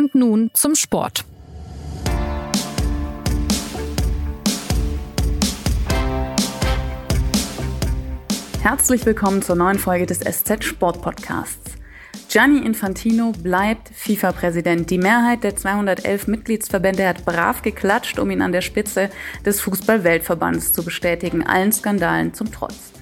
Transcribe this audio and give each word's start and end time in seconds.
Und 0.00 0.14
nun 0.14 0.50
zum 0.54 0.74
Sport. 0.76 1.26
Herzlich 8.62 9.04
willkommen 9.04 9.42
zur 9.42 9.56
neuen 9.56 9.78
Folge 9.78 10.06
des 10.06 10.20
SZ 10.20 10.64
Sport 10.64 11.02
Podcasts. 11.02 11.72
Gianni 12.30 12.64
Infantino 12.64 13.32
bleibt 13.42 13.90
FIFA-Präsident. 13.90 14.88
Die 14.88 14.96
Mehrheit 14.96 15.44
der 15.44 15.56
211 15.56 16.28
Mitgliedsverbände 16.28 17.06
hat 17.06 17.26
brav 17.26 17.60
geklatscht, 17.60 18.18
um 18.18 18.30
ihn 18.30 18.40
an 18.40 18.52
der 18.52 18.62
Spitze 18.62 19.10
des 19.44 19.60
Fußball-Weltverbands 19.60 20.72
zu 20.72 20.82
bestätigen, 20.82 21.46
allen 21.46 21.72
Skandalen 21.72 22.32
zum 22.32 22.50
Trotz. 22.50 22.92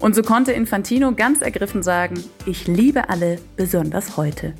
Und 0.00 0.16
so 0.16 0.22
konnte 0.22 0.50
Infantino 0.50 1.14
ganz 1.14 1.40
ergriffen 1.40 1.84
sagen, 1.84 2.20
ich 2.46 2.66
liebe 2.66 3.08
alle, 3.10 3.38
besonders 3.54 4.16
heute. 4.16 4.54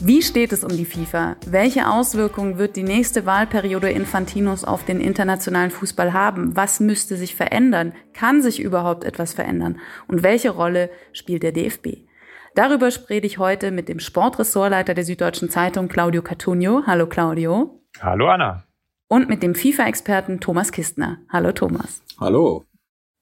Wie 0.00 0.22
steht 0.22 0.52
es 0.52 0.62
um 0.62 0.70
die 0.70 0.84
FIFA? 0.84 1.34
Welche 1.48 1.88
Auswirkungen 1.88 2.56
wird 2.56 2.76
die 2.76 2.84
nächste 2.84 3.26
Wahlperiode 3.26 3.90
Infantinos 3.90 4.62
auf 4.62 4.84
den 4.84 5.00
internationalen 5.00 5.72
Fußball 5.72 6.12
haben? 6.12 6.54
Was 6.54 6.78
müsste 6.78 7.16
sich 7.16 7.34
verändern? 7.34 7.92
Kann 8.12 8.40
sich 8.40 8.60
überhaupt 8.60 9.02
etwas 9.02 9.34
verändern? 9.34 9.80
Und 10.06 10.22
welche 10.22 10.50
Rolle 10.50 10.90
spielt 11.12 11.42
der 11.42 11.50
DFB? 11.50 12.06
Darüber 12.54 12.92
spreche 12.92 13.26
ich 13.26 13.38
heute 13.38 13.72
mit 13.72 13.88
dem 13.88 13.98
Sportressortleiter 13.98 14.94
der 14.94 15.04
Süddeutschen 15.04 15.50
Zeitung, 15.50 15.88
Claudio 15.88 16.22
Cartunio. 16.22 16.84
Hallo 16.86 17.08
Claudio. 17.08 17.82
Hallo 18.00 18.28
Anna. 18.28 18.62
Und 19.08 19.28
mit 19.28 19.42
dem 19.42 19.56
FIFA-Experten 19.56 20.38
Thomas 20.38 20.70
Kistner. 20.70 21.18
Hallo 21.28 21.50
Thomas. 21.50 22.02
Hallo. 22.20 22.64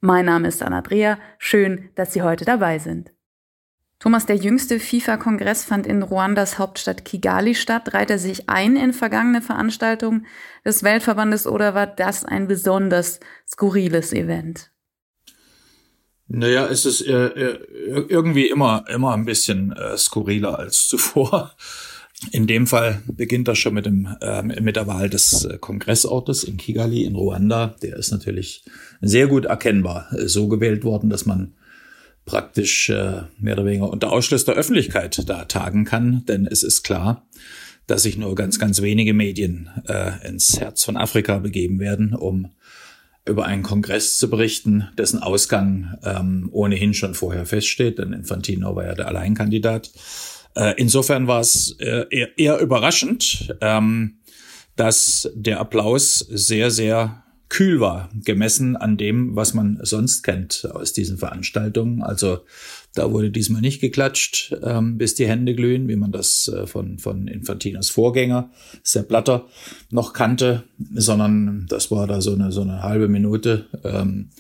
Mein 0.03 0.27
Name 0.27 0.49
ist 0.49 0.63
Anna 0.63 0.83
Dreher. 0.83 1.19
Schön, 1.39 1.89
dass 1.95 2.13
Sie 2.13 2.21
heute 2.21 2.45
dabei 2.45 2.79
sind. 2.79 3.16
Thomas, 4.07 4.25
der 4.25 4.37
jüngste 4.37 4.79
FIFA-Kongress 4.79 5.65
fand 5.65 5.85
in 5.85 6.01
Ruandas 6.01 6.61
Hauptstadt 6.61 7.05
Kigali 7.05 7.57
statt. 7.57 7.93
Reiht 7.93 8.09
er 8.09 8.21
sich 8.21 8.49
ein 8.49 8.77
in 8.77 8.93
vergangene 8.93 9.43
Veranstaltungen 9.43 10.27
des 10.65 10.85
Weltverbandes 10.85 11.45
oder 11.45 11.75
war 11.75 11.89
das 11.89 12.25
ein 12.25 12.47
besonders 12.47 13.19
skurriles 13.49 14.13
Event? 14.13 14.71
Naja, 16.29 16.69
es 16.69 16.87
ist 16.87 17.01
äh, 17.05 17.27
äh 17.27 17.59
irgendwie 18.09 18.49
immer, 18.49 18.85
immer 18.89 19.13
ein 19.13 19.25
bisschen 19.25 19.73
äh, 19.73 19.99
skurriler 19.99 20.57
als 20.57 20.87
zuvor. 20.87 21.57
In 22.31 22.47
dem 22.47 22.69
Fall 22.69 23.03
beginnt 23.09 23.49
das 23.49 23.59
schon 23.59 23.75
mit, 23.75 23.87
dem, 23.87 24.07
äh, 24.21 24.41
mit 24.45 24.77
der 24.77 24.87
Wahl 24.87 25.11
des 25.11 25.47
äh, 25.47 25.59
Kongressortes 25.59 26.45
in 26.45 26.59
Kigali 26.59 27.03
in 27.03 27.17
Ruanda. 27.17 27.75
Der 27.83 27.97
ist 27.97 28.13
natürlich 28.13 28.63
sehr 29.01 29.27
gut 29.27 29.47
erkennbar 29.47 30.07
äh, 30.13 30.29
so 30.29 30.47
gewählt 30.47 30.85
worden, 30.85 31.11
dass 31.11 31.27
man 31.27 31.55
praktisch 32.27 32.91
äh, 32.91 33.23
mehr 33.39 33.55
oder 33.55 33.65
weniger 33.65 33.89
unter 33.89 34.13
Ausschluss 34.13 34.45
der 34.45 34.57
Öffentlichkeit 34.57 35.27
da 35.29 35.47
tagen 35.47 35.85
kann, 35.85 36.25
denn 36.27 36.47
es 36.47 36.63
ist 36.63 36.83
klar, 36.83 37.27
dass 37.87 38.03
sich 38.03 38.19
nur 38.19 38.35
ganz, 38.35 38.59
ganz 38.59 38.83
wenige 38.83 39.15
Medien 39.15 39.71
äh, 39.89 40.29
ins 40.29 40.61
Herz 40.61 40.85
von 40.85 40.97
Afrika 40.97 41.39
begeben 41.39 41.79
werden, 41.79 42.15
um 42.15 42.51
über 43.25 43.47
einen 43.47 43.63
Kongress 43.63 44.19
zu 44.19 44.29
berichten, 44.29 44.89
dessen 44.99 45.23
Ausgang 45.23 45.99
ähm, 46.05 46.49
ohnehin 46.53 46.95
schon 46.95 47.15
vorher 47.15 47.47
feststeht, 47.47 47.99
denn 47.99 48.13
Infantino 48.13 48.75
war 48.77 48.87
ja 48.87 48.95
der 48.95 49.09
Alleinkandidat. 49.09 49.91
Äh, 50.55 50.75
insofern 50.77 51.27
war 51.27 51.41
es 51.41 51.77
äh, 51.79 52.07
eher, 52.11 52.39
eher 52.39 52.59
überraschend, 52.61 53.55
ähm, 53.61 54.19
dass 54.75 55.31
der 55.35 55.61
Applaus 55.61 56.19
sehr, 56.19 56.71
sehr 56.71 57.25
kühl 57.49 57.81
war, 57.81 58.11
gemessen 58.25 58.77
an 58.77 58.97
dem, 58.97 59.37
was 59.37 59.55
man 59.55 59.79
sonst 59.83 60.23
kennt 60.23 60.69
aus 60.73 60.93
diesen 60.93 61.17
Veranstaltungen. 61.17 62.03
Also 62.03 62.41
da 62.95 63.13
wurde 63.13 63.31
diesmal 63.31 63.61
nicht 63.61 63.81
geklatscht, 63.81 64.57
ähm, 64.63 64.99
bis 64.99 65.15
die 65.15 65.29
Hände 65.29 65.55
glühen, 65.55 65.87
wie 65.89 65.97
man 65.97 66.13
das 66.13 66.49
äh, 66.49 66.67
von, 66.67 66.99
von 66.99 67.29
Infantinos 67.29 67.91
Vorgänger, 67.91 68.51
Sepp 68.83 69.09
Blatter, 69.09 69.47
noch 69.91 70.13
kannte, 70.13 70.65
sondern 70.95 71.67
das 71.69 71.91
war 71.91 72.07
da 72.07 72.21
so 72.21 72.33
eine, 72.33 72.51
so 72.51 72.63
eine 72.63 72.83
halbe 72.83 73.09
Minute. 73.09 73.67
Ähm, 73.85 74.31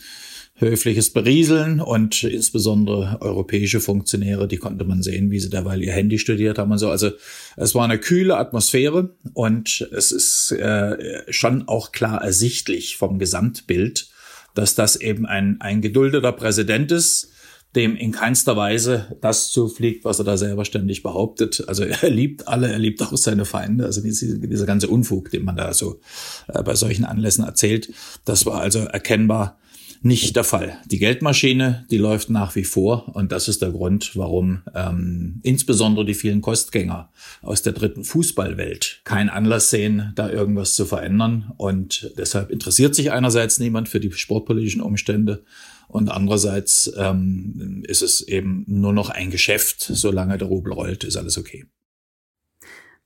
höfliches 0.58 1.11
Berieseln 1.11 1.80
und 1.80 2.24
insbesondere 2.24 3.18
europäische 3.20 3.80
Funktionäre, 3.80 4.48
die 4.48 4.56
konnte 4.56 4.84
man 4.84 5.02
sehen, 5.02 5.30
wie 5.30 5.39
sie 5.39 5.50
derweil 5.50 5.83
ihr 5.83 5.92
Handy 5.92 6.18
studiert 6.18 6.58
haben 6.58 6.72
und 6.72 6.78
so. 6.78 6.90
Also 6.90 7.11
es 7.56 7.74
war 7.74 7.84
eine 7.84 7.98
kühle 7.98 8.39
Atmosphäre 8.39 9.14
und 9.34 9.86
es 9.92 10.12
ist 10.12 10.52
äh, 10.52 11.30
schon 11.30 11.68
auch 11.68 11.92
klar 11.92 12.22
ersichtlich 12.22 12.96
vom 12.96 13.18
Gesamtbild, 13.18 14.08
dass 14.55 14.74
das 14.74 14.96
eben 14.96 15.27
ein, 15.27 15.61
ein 15.61 15.83
geduldeter 15.83 16.33
Präsident 16.33 16.90
ist, 16.90 17.30
dem 17.74 17.95
in 17.95 18.12
keinster 18.12 18.56
Weise 18.56 19.14
das 19.20 19.50
zufliegt, 19.50 20.06
was 20.06 20.18
er 20.18 20.24
da 20.24 20.39
selber 20.39 20.64
ständig 20.64 21.02
behauptet. 21.02 21.64
Also 21.68 21.84
er 21.84 22.08
liebt 22.08 22.48
alle, 22.48 22.68
er 22.68 22.78
liebt 22.78 23.02
auch 23.02 23.14
seine 23.18 23.45
Feinde. 23.45 23.84
Also 23.84 24.00
diese, 24.00 24.39
dieser 24.39 24.64
ganze 24.64 24.89
Unfug, 24.89 25.30
den 25.30 25.45
man 25.45 25.56
da 25.56 25.74
so 25.74 26.00
äh, 26.48 26.62
bei 26.62 26.74
solchen 26.74 27.05
Anlässen 27.05 27.45
erzählt, 27.45 27.92
das 28.24 28.46
war 28.46 28.62
also 28.62 28.78
erkennbar 28.80 29.58
nicht 30.02 30.36
der 30.36 30.45
Fall. 30.45 30.79
Die 30.86 30.98
Geldmaschine, 30.98 31.86
die 31.90 31.98
läuft 31.98 32.30
nach 32.30 32.55
wie 32.55 32.64
vor 32.64 33.14
und 33.14 33.33
das 33.33 33.48
ist 33.48 33.62
der 33.62 33.70
Grund, 33.70 34.12
warum 34.14 34.62
ähm, 34.74 35.40
insbesondere 35.42 36.05
die 36.05 36.14
vielen 36.14 36.40
Kostgänger 36.40 37.11
aus 37.42 37.62
der 37.62 37.73
dritten 37.73 38.05
Fußballwelt 38.05 39.01
keinen 39.05 39.29
Anlass 39.29 39.70
sehen, 39.70 40.12
da 40.14 40.30
irgendwas 40.30 40.74
zu 40.74 40.86
verändern 40.86 41.52
und 41.57 42.12
deshalb 42.17 42.51
interessiert 42.51 42.95
sich 42.95 43.12
einerseits 43.12 43.58
niemand 43.58 43.89
für 43.89 44.01
die 44.01 44.12
sportpolitischen 44.12 44.80
Umstände 44.80 45.45
und 45.89 46.11
andererseits 46.11 46.92
ähm, 46.96 47.83
ist 47.86 48.02
es 48.02 48.20
eben 48.20 48.64
nur 48.67 48.92
noch 48.92 49.11
ein 49.11 49.30
Geschäft, 49.30 49.80
solange 49.80 50.39
der 50.39 50.48
Rubel 50.48 50.73
rollt, 50.73 51.05
ist 51.05 51.17
alles 51.17 51.39
okay. 51.39 51.67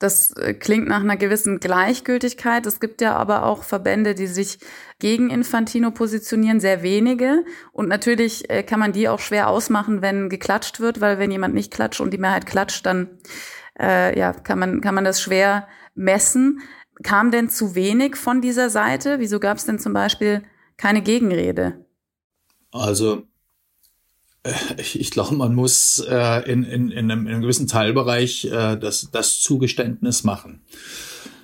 Das 0.01 0.33
äh, 0.33 0.55
klingt 0.55 0.89
nach 0.89 1.03
einer 1.03 1.19
gewissen 1.19 1.61
Gleichgültigkeit. 1.61 2.65
Es 2.65 2.81
gibt 2.81 3.03
ja 3.03 3.15
aber 3.15 3.45
auch 3.45 3.63
Verbände, 3.63 4.15
die 4.15 4.27
sich 4.27 4.59
gegen 4.99 5.29
Infantino 5.29 5.91
positionieren, 5.91 6.59
sehr 6.59 6.83
wenige. 6.83 7.45
Und 7.71 7.87
natürlich 7.89 8.49
äh, 8.51 8.63
kann 8.63 8.81
man 8.81 8.93
die 8.93 9.11
auch 9.11 9.21
schwer 9.21 9.49
ausmachen, 9.49 10.01
wenn 10.01 10.31
geklatscht 10.31 10.81
wird, 10.81 11.03
weil 11.03 11.19
wenn 11.19 11.31
jemand 11.31 11.55
nicht 11.55 11.71
klatscht 11.71 12.01
und 12.01 12.13
die 12.13 12.19
Mehrheit 12.19 12.47
klatscht, 12.47 12.87
dann 12.87 13.11
äh, 13.79 14.19
ja, 14.19 14.33
kann, 14.33 14.59
man, 14.59 14.81
kann 14.81 14.95
man 14.95 15.05
das 15.05 15.21
schwer 15.21 15.69
messen. 15.95 16.63
Kam 17.03 17.31
denn 17.31 17.51
zu 17.51 17.75
wenig 17.75 18.17
von 18.17 18.41
dieser 18.41 18.71
Seite? 18.71 19.19
Wieso 19.19 19.39
gab 19.39 19.59
es 19.59 19.67
denn 19.67 19.79
zum 19.79 19.93
Beispiel 19.93 20.43
keine 20.79 21.03
Gegenrede? 21.03 21.85
Also 22.73 23.25
ich 24.77 25.11
glaube, 25.11 25.35
man 25.35 25.55
muss 25.55 26.05
äh, 26.09 26.51
in, 26.51 26.65
in, 26.65 26.91
in, 26.91 27.11
einem, 27.11 27.27
in 27.27 27.33
einem 27.33 27.43
gewissen 27.43 27.67
Teilbereich 27.67 28.47
äh, 28.47 28.77
das, 28.77 29.11
das 29.13 29.41
Zugeständnis 29.41 30.25
machen, 30.25 30.63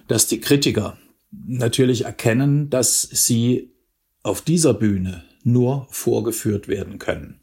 dass 0.08 0.26
die 0.26 0.40
Kritiker 0.40 0.96
natürlich 1.30 2.04
erkennen, 2.04 2.70
dass 2.70 3.02
sie 3.02 3.72
auf 4.22 4.40
dieser 4.40 4.74
Bühne 4.74 5.24
nur 5.44 5.86
vorgeführt 5.90 6.68
werden 6.68 6.98
können. 6.98 7.40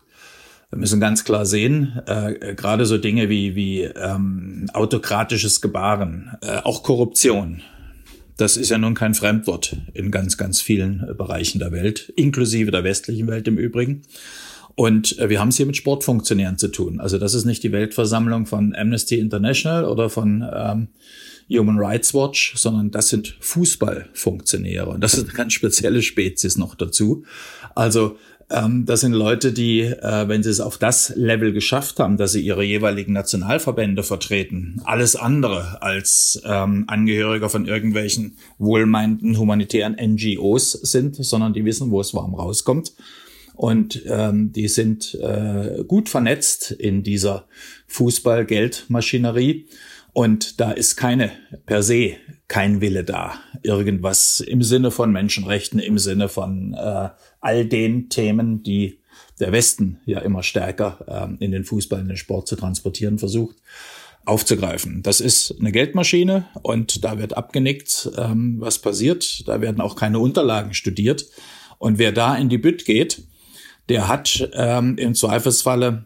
Wir 0.69 0.80
müssen 0.80 1.00
ganz 1.00 1.24
klar 1.24 1.46
sehen, 1.46 2.02
äh, 2.08 2.56
gerade 2.56 2.88
so 2.88 2.97
Dinge 2.97 3.30
wie, 3.30 3.56
wie 3.56 3.84
ähm, 3.84 4.70
autokratisches 4.74 5.62
Gebaren, 5.62 6.35
äh, 6.41 6.58
auch 6.64 6.81
Korruption, 6.81 7.62
das 8.38 8.58
ist 8.58 8.70
ja 8.70 8.80
nun 8.80 8.96
kein 8.96 9.14
Fremdwort 9.14 9.78
in 9.94 10.09
ganz, 10.09 10.38
ganz 10.38 10.59
vielen 10.59 11.16
Bereichen 11.16 11.59
der 11.59 11.72
Welt, 11.72 12.12
inklusive 12.16 12.72
der 12.72 12.84
westlichen 12.84 13.28
Welt 13.28 13.47
im 13.47 13.58
Übrigen. 13.58 14.02
Und 14.75 15.17
äh, 15.19 15.29
wir 15.29 15.39
haben 15.39 15.50
es 15.50 15.57
hier 15.57 15.66
mit 15.66 15.78
Sportfunktionären 15.78 16.57
zu 16.57 16.67
tun. 16.69 17.00
Also 17.00 17.17
das 17.17 17.34
ist 17.34 17.45
nicht 17.45 17.63
die 17.63 17.72
Weltversammlung 17.72 18.45
von 18.45 18.75
Amnesty 18.75 19.19
International 19.19 19.85
oder 19.85 20.09
von 20.09 20.44
ähm, 20.51 20.88
Human 21.50 21.78
Rights 21.78 22.13
Watch, 22.13 22.56
sondern 22.56 22.89
das 22.89 23.09
sind 23.09 23.38
Fußballfunktionäre. 23.39 24.89
Und 24.89 25.01
das 25.01 25.13
ist 25.13 25.25
eine 25.25 25.34
ganz 25.34 25.53
spezielle 25.53 26.01
Spezies 26.01 26.57
noch 26.57 26.73
dazu. 26.73 27.23
Also 27.75 28.17
ähm, 28.50 28.85
das 28.85 29.01
sind 29.01 29.13
Leute, 29.13 29.53
die, 29.53 29.81
äh, 29.81 30.28
wenn 30.28 30.41
sie 30.41 30.50
es 30.50 30.59
auf 30.59 30.79
das 30.79 31.13
Level 31.16 31.53
geschafft 31.53 32.00
haben, 32.00 32.17
dass 32.17 32.31
sie 32.31 32.41
ihre 32.41 32.63
jeweiligen 32.63 33.13
Nationalverbände 33.13 34.01
vertreten, 34.01 34.81
alles 34.85 35.16
andere 35.16 35.81
als 35.84 36.41
ähm, 36.45 36.85
Angehöriger 36.87 37.49
von 37.49 37.67
irgendwelchen 37.67 38.37
wohlmeinten 38.58 39.37
humanitären 39.37 39.96
NGOs 40.02 40.72
sind, 40.72 41.16
sondern 41.16 41.53
die 41.53 41.64
wissen, 41.64 41.91
wo 41.91 42.02
es 42.02 42.14
warm 42.16 42.34
rauskommt 42.34 42.93
und 43.53 44.03
ähm, 44.08 44.52
die 44.52 44.67
sind 44.67 45.16
äh, 45.16 45.84
gut 45.88 46.09
vernetzt 46.09 46.72
in 46.72 47.03
dieser 47.03 47.47
Fußball-Geldmaschinerie. 47.88 49.67
Und 50.11 50.59
da 50.59 50.72
ist 50.72 50.96
keine 50.96 51.32
per 51.66 51.82
se 51.82 52.17
kein 52.47 52.82
Wille 52.82 53.03
da, 53.03 53.34
irgendwas 53.64 54.40
im 54.40 54.61
Sinne 54.61 54.91
von 54.91 55.11
Menschenrechten, 55.11 55.79
im 55.79 55.97
Sinne 55.97 56.29
von 56.29 56.76
äh, 56.76 57.09
all 57.41 57.66
den 57.66 58.09
Themen, 58.09 58.61
die 58.61 59.00
der 59.40 59.52
Westen 59.52 60.00
ja 60.05 60.20
immer 60.20 60.44
stärker 60.44 61.00
äh, 61.40 61.44
in 61.44 61.52
den 61.52 61.64
Fußball, 61.64 62.00
in 62.00 62.08
den 62.08 62.17
Sport 62.17 62.47
zu 62.47 62.55
transportieren 62.55 63.17
versucht, 63.17 63.55
aufzugreifen. 64.26 65.02
Das 65.02 65.20
ist 65.20 65.55
eine 65.59 65.72
Geldmaschine 65.72 66.46
und 66.61 67.03
da 67.03 67.17
wird 67.17 67.35
abgenickt, 67.35 68.11
ähm, 68.17 68.58
was 68.59 68.79
passiert. 68.79 69.47
Da 69.47 69.61
werden 69.61 69.82
auch 69.82 69.96
keine 69.96 70.20
Unterlagen 70.20 70.76
studiert. 70.76 71.26
Und 71.79 71.97
wer 71.97 72.11
da 72.11 72.35
in 72.35 72.50
die 72.50 72.59
Bütt 72.59 72.85
geht, 72.85 73.23
der 73.90 74.08
hat 74.08 74.50
ähm, 74.53 74.97
im 74.97 75.16
Zweifelsfalle 75.16 76.06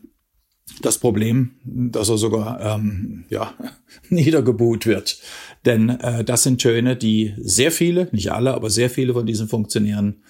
das 0.82 0.98
Problem, 0.98 1.56
dass 1.64 2.10
er 2.10 2.18
sogar 2.18 2.60
ähm, 2.62 3.26
ja, 3.30 3.54
niedergebuht 4.10 4.86
wird. 4.86 5.20
Denn 5.66 5.90
äh, 5.90 6.24
das 6.24 6.44
sind 6.44 6.62
Töne, 6.62 6.96
die 6.96 7.34
sehr 7.38 7.72
viele, 7.72 8.10
nicht 8.12 8.32
alle, 8.32 8.54
aber 8.54 8.70
sehr 8.70 8.90
viele 8.90 9.14
von 9.14 9.26
diesen 9.26 9.48
Funktionären 9.48 10.24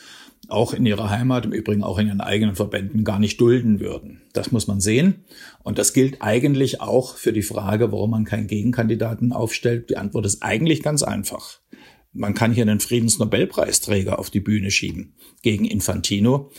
auch 0.50 0.74
in 0.74 0.86
ihrer 0.86 1.10
Heimat, 1.10 1.46
im 1.46 1.52
Übrigen 1.52 1.84
auch 1.84 1.98
in 1.98 2.08
ihren 2.08 2.22
eigenen 2.22 2.56
Verbänden, 2.56 3.04
gar 3.04 3.20
nicht 3.20 3.42
dulden 3.42 3.80
würden. 3.80 4.22
Das 4.34 4.52
muss 4.52 4.68
man 4.68 4.80
sehen. 4.80 5.26
Und 5.64 5.78
das 5.78 5.94
gilt 5.94 6.22
eigentlich 6.22 6.80
auch 6.80 7.18
für 7.18 7.34
die 7.34 7.42
Frage, 7.42 7.92
warum 7.92 8.12
man 8.12 8.24
keinen 8.24 8.48
Gegenkandidaten 8.48 9.34
aufstellt. 9.34 9.90
Die 9.90 9.98
Antwort 9.98 10.26
ist 10.26 10.44
eigentlich 10.44 10.84
ganz 10.84 11.04
einfach. 11.04 11.60
Man 12.14 12.34
kann 12.34 12.54
hier 12.54 12.64
einen 12.64 12.80
Friedensnobelpreisträger 12.80 14.18
auf 14.18 14.30
die 14.30 14.40
Bühne 14.40 14.72
schieben 14.72 15.16
gegen 15.42 15.66
Infantino. 15.66 16.52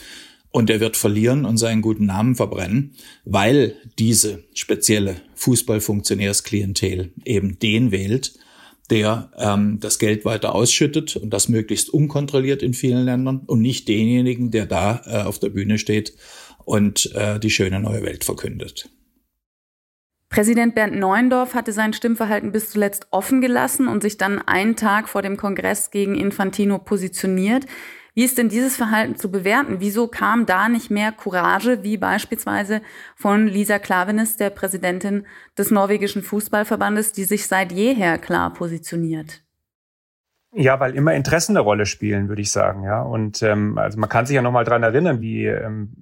Und 0.51 0.69
er 0.69 0.79
wird 0.79 0.97
verlieren 0.97 1.45
und 1.45 1.57
seinen 1.57 1.81
guten 1.81 2.07
Namen 2.07 2.35
verbrennen, 2.35 2.95
weil 3.23 3.75
diese 3.99 4.43
spezielle 4.53 5.17
Fußballfunktionärsklientel 5.35 7.11
eben 7.23 7.59
den 7.59 7.91
wählt, 7.91 8.33
der 8.89 9.31
ähm, 9.37 9.79
das 9.79 9.99
Geld 9.99 10.25
weiter 10.25 10.55
ausschüttet 10.55 11.15
und 11.15 11.29
das 11.31 11.49
möglichst 11.49 11.89
unkontrolliert 11.89 12.63
in 12.63 12.73
vielen 12.73 13.05
Ländern 13.05 13.43
und 13.45 13.61
nicht 13.61 13.87
denjenigen, 13.87 14.49
der 14.49 14.65
da 14.65 15.01
äh, 15.05 15.21
auf 15.23 15.39
der 15.39 15.49
Bühne 15.49 15.77
steht 15.77 16.15
und 16.65 17.13
äh, 17.15 17.39
die 17.39 17.51
schöne 17.51 17.79
neue 17.79 18.03
Welt 18.03 18.23
verkündet. 18.23 18.89
Präsident 20.29 20.75
Bernd 20.75 20.95
Neuendorf 20.95 21.55
hatte 21.55 21.71
sein 21.71 21.91
Stimmverhalten 21.91 22.51
bis 22.51 22.69
zuletzt 22.69 23.07
offen 23.09 23.41
gelassen 23.41 23.87
und 23.87 24.03
sich 24.03 24.17
dann 24.17 24.39
einen 24.39 24.75
Tag 24.75 25.09
vor 25.09 25.23
dem 25.23 25.37
Kongress 25.37 25.89
gegen 25.89 26.13
Infantino 26.13 26.77
positioniert. 26.77 27.65
Wie 28.19 28.25
ist 28.25 28.37
denn 28.37 28.49
dieses 28.49 28.75
Verhalten 28.75 29.15
zu 29.15 29.31
bewerten? 29.31 29.77
Wieso 29.79 30.09
kam 30.09 30.45
da 30.45 30.67
nicht 30.67 30.91
mehr 30.91 31.13
Courage, 31.13 31.83
wie 31.83 31.95
beispielsweise 31.95 32.81
von 33.15 33.47
Lisa 33.47 33.79
Klavenes, 33.79 34.35
der 34.35 34.49
Präsidentin 34.49 35.25
des 35.57 35.71
norwegischen 35.71 36.21
Fußballverbandes, 36.21 37.13
die 37.13 37.23
sich 37.23 37.47
seit 37.47 37.71
jeher 37.71 38.17
klar 38.17 38.51
positioniert? 38.51 39.41
Ja, 40.53 40.81
weil 40.81 40.95
immer 40.95 41.13
Interessen 41.13 41.55
eine 41.55 41.61
Rolle 41.61 41.85
spielen, 41.85 42.27
würde 42.27 42.41
ich 42.41 42.51
sagen. 42.51 42.83
Ja, 42.83 43.03
und 43.03 43.41
ähm, 43.41 43.77
also 43.77 43.97
man 43.97 44.09
kann 44.09 44.25
sich 44.25 44.35
ja 44.35 44.41
noch 44.41 44.51
mal 44.51 44.65
dran 44.65 44.83
erinnern, 44.83 45.21
wie 45.21 45.45
ähm, 45.45 45.93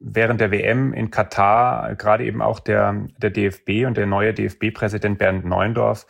während 0.00 0.40
der 0.40 0.50
WM 0.50 0.94
in 0.94 1.10
Katar 1.10 1.94
gerade 1.96 2.24
eben 2.24 2.40
auch 2.40 2.58
der 2.58 3.04
der 3.18 3.28
DFB 3.28 3.84
und 3.86 3.98
der 3.98 4.06
neue 4.06 4.32
DFB-Präsident 4.32 5.18
Bernd 5.18 5.44
Neuendorf 5.44 6.06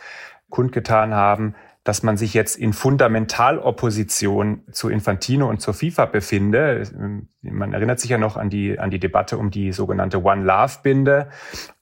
kundgetan 0.49 1.13
haben, 1.13 1.57
dass 1.87 2.03
man 2.03 2.17
sich 2.17 2.35
jetzt 2.35 2.57
in 2.57 2.73
Fundamentalopposition 2.73 4.65
zu 4.73 4.89
Infantino 4.89 5.49
und 5.49 5.61
zur 5.61 5.73
FIFA 5.73 6.07
befinde. 6.07 6.83
Man 7.43 7.75
erinnert 7.75 8.01
sich 8.01 8.11
ja 8.11 8.19
noch 8.19 8.37
an 8.37 8.51
die, 8.51 8.81
an 8.81 8.91
die 8.91 8.99
Debatte 8.99 9.39
um 9.39 9.53
die 9.53 9.71
sogenannte 9.71 10.21
One 10.21 10.43
Love 10.43 10.79
Binde 10.83 11.29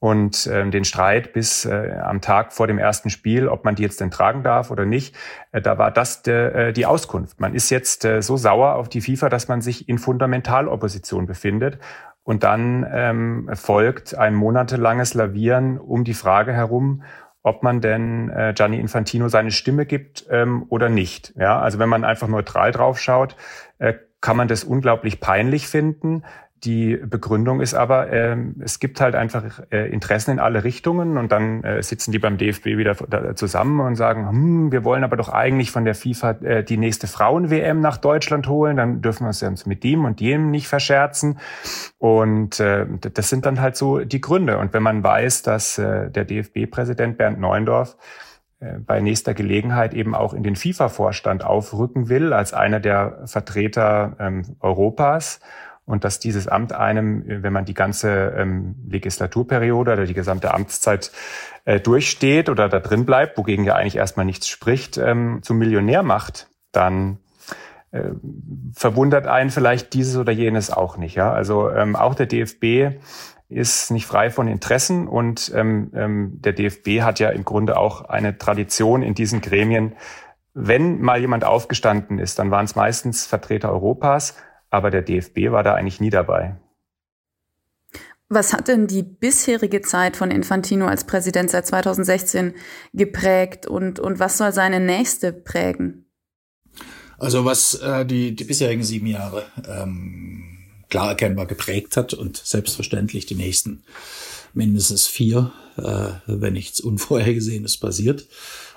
und 0.00 0.46
äh, 0.46 0.68
den 0.68 0.84
Streit 0.84 1.32
bis 1.32 1.64
äh, 1.64 1.96
am 2.02 2.20
Tag 2.20 2.52
vor 2.52 2.66
dem 2.66 2.78
ersten 2.78 3.08
Spiel, 3.08 3.48
ob 3.48 3.64
man 3.64 3.76
die 3.76 3.82
jetzt 3.82 3.98
denn 3.98 4.10
tragen 4.10 4.42
darf 4.42 4.70
oder 4.70 4.84
nicht. 4.84 5.16
Äh, 5.52 5.62
da 5.62 5.78
war 5.78 5.90
das 5.90 6.20
de, 6.20 6.68
äh, 6.68 6.72
die 6.74 6.84
Auskunft. 6.84 7.40
Man 7.40 7.54
ist 7.54 7.70
jetzt 7.70 8.04
äh, 8.04 8.20
so 8.20 8.36
sauer 8.36 8.74
auf 8.74 8.90
die 8.90 9.00
FIFA, 9.00 9.30
dass 9.30 9.48
man 9.48 9.62
sich 9.62 9.88
in 9.88 9.96
Fundamentalopposition 9.96 11.24
befindet. 11.24 11.78
Und 12.24 12.42
dann 12.42 12.86
ähm, 12.90 13.50
folgt 13.54 14.14
ein 14.16 14.34
monatelanges 14.34 15.14
Lavieren 15.14 15.78
um 15.78 16.04
die 16.04 16.14
Frage 16.14 16.52
herum, 16.52 17.02
ob 17.44 17.62
man 17.62 17.80
denn 17.80 18.30
äh, 18.30 18.54
Gianni 18.56 18.80
Infantino 18.80 19.28
seine 19.28 19.52
Stimme 19.52 19.86
gibt 19.86 20.26
ähm, 20.30 20.64
oder 20.70 20.88
nicht. 20.88 21.34
Ja, 21.36 21.60
also 21.60 21.78
wenn 21.78 21.90
man 21.90 22.02
einfach 22.02 22.26
neutral 22.26 22.72
drauf 22.72 22.98
schaut, 22.98 23.36
äh, 23.78 23.94
kann 24.22 24.38
man 24.38 24.48
das 24.48 24.64
unglaublich 24.64 25.20
peinlich 25.20 25.68
finden. 25.68 26.24
Die 26.64 26.96
Begründung 26.96 27.60
ist 27.60 27.74
aber, 27.74 28.10
äh, 28.10 28.36
es 28.60 28.80
gibt 28.80 29.00
halt 29.00 29.14
einfach 29.14 29.44
äh, 29.70 29.90
Interessen 29.90 30.32
in 30.32 30.38
alle 30.38 30.64
Richtungen 30.64 31.18
und 31.18 31.30
dann 31.30 31.62
äh, 31.62 31.82
sitzen 31.82 32.10
die 32.10 32.18
beim 32.18 32.38
DFB 32.38 32.66
wieder 32.78 32.96
zusammen 33.36 33.80
und 33.80 33.96
sagen, 33.96 34.28
hm, 34.28 34.72
wir 34.72 34.82
wollen 34.82 35.04
aber 35.04 35.16
doch 35.16 35.28
eigentlich 35.28 35.70
von 35.70 35.84
der 35.84 35.94
FIFA 35.94 36.30
äh, 36.42 36.64
die 36.64 36.78
nächste 36.78 37.06
Frauen-WM 37.06 37.80
nach 37.80 37.98
Deutschland 37.98 38.48
holen, 38.48 38.78
dann 38.78 39.02
dürfen 39.02 39.26
wir 39.26 39.48
uns 39.48 39.66
mit 39.66 39.84
dem 39.84 40.06
und 40.06 40.22
jenem 40.22 40.50
nicht 40.50 40.68
verscherzen. 40.68 41.38
Und 41.98 42.60
äh, 42.60 42.86
das 43.00 43.28
sind 43.28 43.44
dann 43.44 43.60
halt 43.60 43.76
so 43.76 43.98
die 43.98 44.20
Gründe. 44.22 44.58
Und 44.58 44.72
wenn 44.72 44.82
man 44.82 45.02
weiß, 45.02 45.42
dass 45.42 45.76
äh, 45.76 46.10
der 46.10 46.24
DFB-Präsident 46.24 47.18
Bernd 47.18 47.38
Neuendorf 47.40 47.96
äh, 48.60 48.78
bei 48.78 49.00
nächster 49.00 49.34
Gelegenheit 49.34 49.92
eben 49.92 50.14
auch 50.14 50.32
in 50.32 50.42
den 50.42 50.56
FIFA-Vorstand 50.56 51.44
aufrücken 51.44 52.08
will, 52.08 52.32
als 52.32 52.54
einer 52.54 52.80
der 52.80 53.22
Vertreter 53.26 54.16
ähm, 54.18 54.56
Europas 54.60 55.40
und 55.86 56.04
dass 56.04 56.18
dieses 56.18 56.48
Amt 56.48 56.72
einem, 56.72 57.24
wenn 57.26 57.52
man 57.52 57.64
die 57.64 57.74
ganze 57.74 58.34
ähm, 58.36 58.74
Legislaturperiode 58.88 59.92
oder 59.92 60.06
die 60.06 60.14
gesamte 60.14 60.54
Amtszeit 60.54 61.12
äh, 61.64 61.80
durchsteht 61.80 62.48
oder 62.48 62.68
da 62.68 62.80
drin 62.80 63.04
bleibt, 63.04 63.36
wogegen 63.36 63.64
ja 63.64 63.74
eigentlich 63.74 63.96
erstmal 63.96 64.26
nichts 64.26 64.48
spricht, 64.48 64.96
ähm, 64.96 65.40
zum 65.42 65.58
Millionär 65.58 66.02
macht, 66.02 66.48
dann 66.72 67.18
äh, 67.90 68.10
verwundert 68.74 69.26
einen 69.26 69.50
vielleicht 69.50 69.92
dieses 69.92 70.16
oder 70.16 70.32
jenes 70.32 70.70
auch 70.70 70.96
nicht. 70.96 71.14
Ja? 71.14 71.32
Also 71.32 71.70
ähm, 71.70 71.96
auch 71.96 72.14
der 72.14 72.26
DFB 72.26 72.98
ist 73.48 73.90
nicht 73.90 74.06
frei 74.06 74.30
von 74.30 74.48
Interessen 74.48 75.06
und 75.06 75.52
ähm, 75.54 75.92
ähm, 75.94 76.40
der 76.40 76.54
DFB 76.54 77.02
hat 77.02 77.20
ja 77.20 77.28
im 77.28 77.44
Grunde 77.44 77.76
auch 77.76 78.02
eine 78.08 78.38
Tradition 78.38 79.02
in 79.02 79.14
diesen 79.14 79.42
Gremien. 79.42 79.92
Wenn 80.54 81.00
mal 81.00 81.20
jemand 81.20 81.44
aufgestanden 81.44 82.18
ist, 82.18 82.38
dann 82.38 82.50
waren 82.50 82.64
es 82.64 82.74
meistens 82.74 83.26
Vertreter 83.26 83.70
Europas, 83.70 84.34
aber 84.74 84.90
der 84.90 85.02
DFB 85.02 85.50
war 85.50 85.62
da 85.62 85.74
eigentlich 85.74 86.00
nie 86.00 86.10
dabei. 86.10 86.56
Was 88.28 88.52
hat 88.52 88.68
denn 88.68 88.86
die 88.86 89.02
bisherige 89.02 89.80
Zeit 89.82 90.16
von 90.16 90.30
Infantino 90.30 90.86
als 90.86 91.04
Präsident 91.04 91.50
seit 91.50 91.66
2016 91.66 92.54
geprägt 92.92 93.66
und, 93.66 94.00
und 94.00 94.18
was 94.18 94.38
soll 94.38 94.52
seine 94.52 94.80
nächste 94.80 95.32
prägen? 95.32 96.06
Also 97.18 97.44
was 97.44 97.74
äh, 97.74 98.04
die, 98.04 98.34
die 98.34 98.44
bisherigen 98.44 98.82
sieben 98.82 99.06
Jahre 99.06 99.44
ähm, 99.68 100.58
klar 100.88 101.10
erkennbar 101.10 101.46
geprägt 101.46 101.96
hat 101.96 102.12
und 102.12 102.36
selbstverständlich 102.36 103.26
die 103.26 103.36
nächsten 103.36 103.84
mindestens 104.52 105.06
vier, 105.06 105.52
äh, 105.76 106.12
wenn 106.26 106.54
nichts 106.54 106.80
Unvorhergesehenes 106.80 107.78
passiert, 107.78 108.26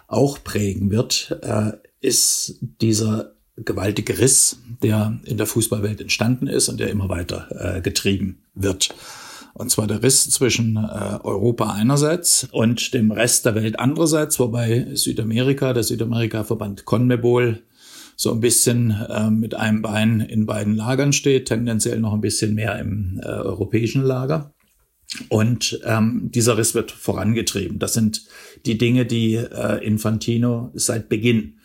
auch 0.07 0.43
prägen 0.43 0.91
wird, 0.91 1.39
äh, 1.41 1.71
ist 1.99 2.59
dieser 2.61 3.36
gewaltige 3.57 4.19
Riss, 4.19 4.59
der 4.83 5.19
in 5.25 5.37
der 5.37 5.47
Fußballwelt 5.47 6.01
entstanden 6.01 6.47
ist 6.47 6.69
und 6.69 6.79
der 6.79 6.89
immer 6.89 7.09
weiter 7.09 7.47
äh, 7.77 7.81
getrieben 7.81 8.39
wird. 8.53 8.89
Und 9.53 9.71
zwar 9.71 9.87
der 9.87 10.03
Riss 10.03 10.29
zwischen 10.29 10.77
äh, 10.77 11.19
Europa 11.23 11.73
einerseits 11.73 12.47
und 12.51 12.93
dem 12.93 13.11
Rest 13.11 13.45
der 13.45 13.55
Welt 13.55 13.79
andererseits, 13.79 14.39
wobei 14.39 14.87
Südamerika, 14.93 15.73
der 15.73 15.83
Südamerika-Verband 15.83 16.85
CONMEBOL, 16.85 17.63
so 18.15 18.31
ein 18.31 18.39
bisschen 18.39 18.91
äh, 18.91 19.29
mit 19.31 19.55
einem 19.55 19.81
Bein 19.81 20.21
in 20.21 20.45
beiden 20.45 20.75
Lagern 20.75 21.13
steht, 21.13 21.47
tendenziell 21.47 21.99
noch 21.99 22.13
ein 22.13 22.21
bisschen 22.21 22.53
mehr 22.53 22.77
im 22.79 23.19
äh, 23.23 23.27
europäischen 23.27 24.03
Lager. 24.03 24.53
Und 25.29 25.79
ähm, 25.85 26.29
dieser 26.33 26.57
Riss 26.57 26.75
wird 26.75 26.91
vorangetrieben. 26.91 27.79
Das 27.79 27.93
sind 27.93 28.25
die 28.65 28.77
Dinge, 28.77 29.05
die 29.05 29.35
äh, 29.35 29.83
Infantino 29.85 30.71
seit 30.73 31.09
Beginn 31.09 31.56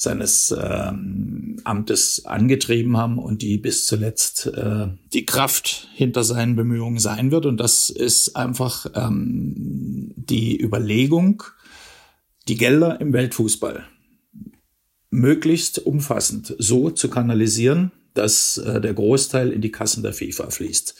seines 0.00 0.50
ähm, 0.58 1.60
Amtes 1.64 2.24
angetrieben 2.24 2.96
haben 2.96 3.18
und 3.18 3.42
die 3.42 3.58
bis 3.58 3.84
zuletzt 3.84 4.46
äh, 4.46 4.86
die 5.12 5.26
Kraft 5.26 5.88
hinter 5.94 6.24
seinen 6.24 6.56
Bemühungen 6.56 6.98
sein 6.98 7.30
wird. 7.30 7.44
Und 7.44 7.58
das 7.58 7.90
ist 7.90 8.34
einfach 8.34 8.86
ähm, 8.94 10.14
die 10.16 10.58
Überlegung, 10.58 11.42
die 12.48 12.56
Gelder 12.56 12.98
im 12.98 13.12
Weltfußball 13.12 13.84
möglichst 15.10 15.78
umfassend 15.84 16.56
so 16.58 16.88
zu 16.88 17.10
kanalisieren, 17.10 17.92
dass 18.14 18.56
äh, 18.56 18.80
der 18.80 18.94
Großteil 18.94 19.50
in 19.50 19.60
die 19.60 19.72
Kassen 19.72 20.02
der 20.02 20.14
FIFA 20.14 20.48
fließt. 20.48 20.94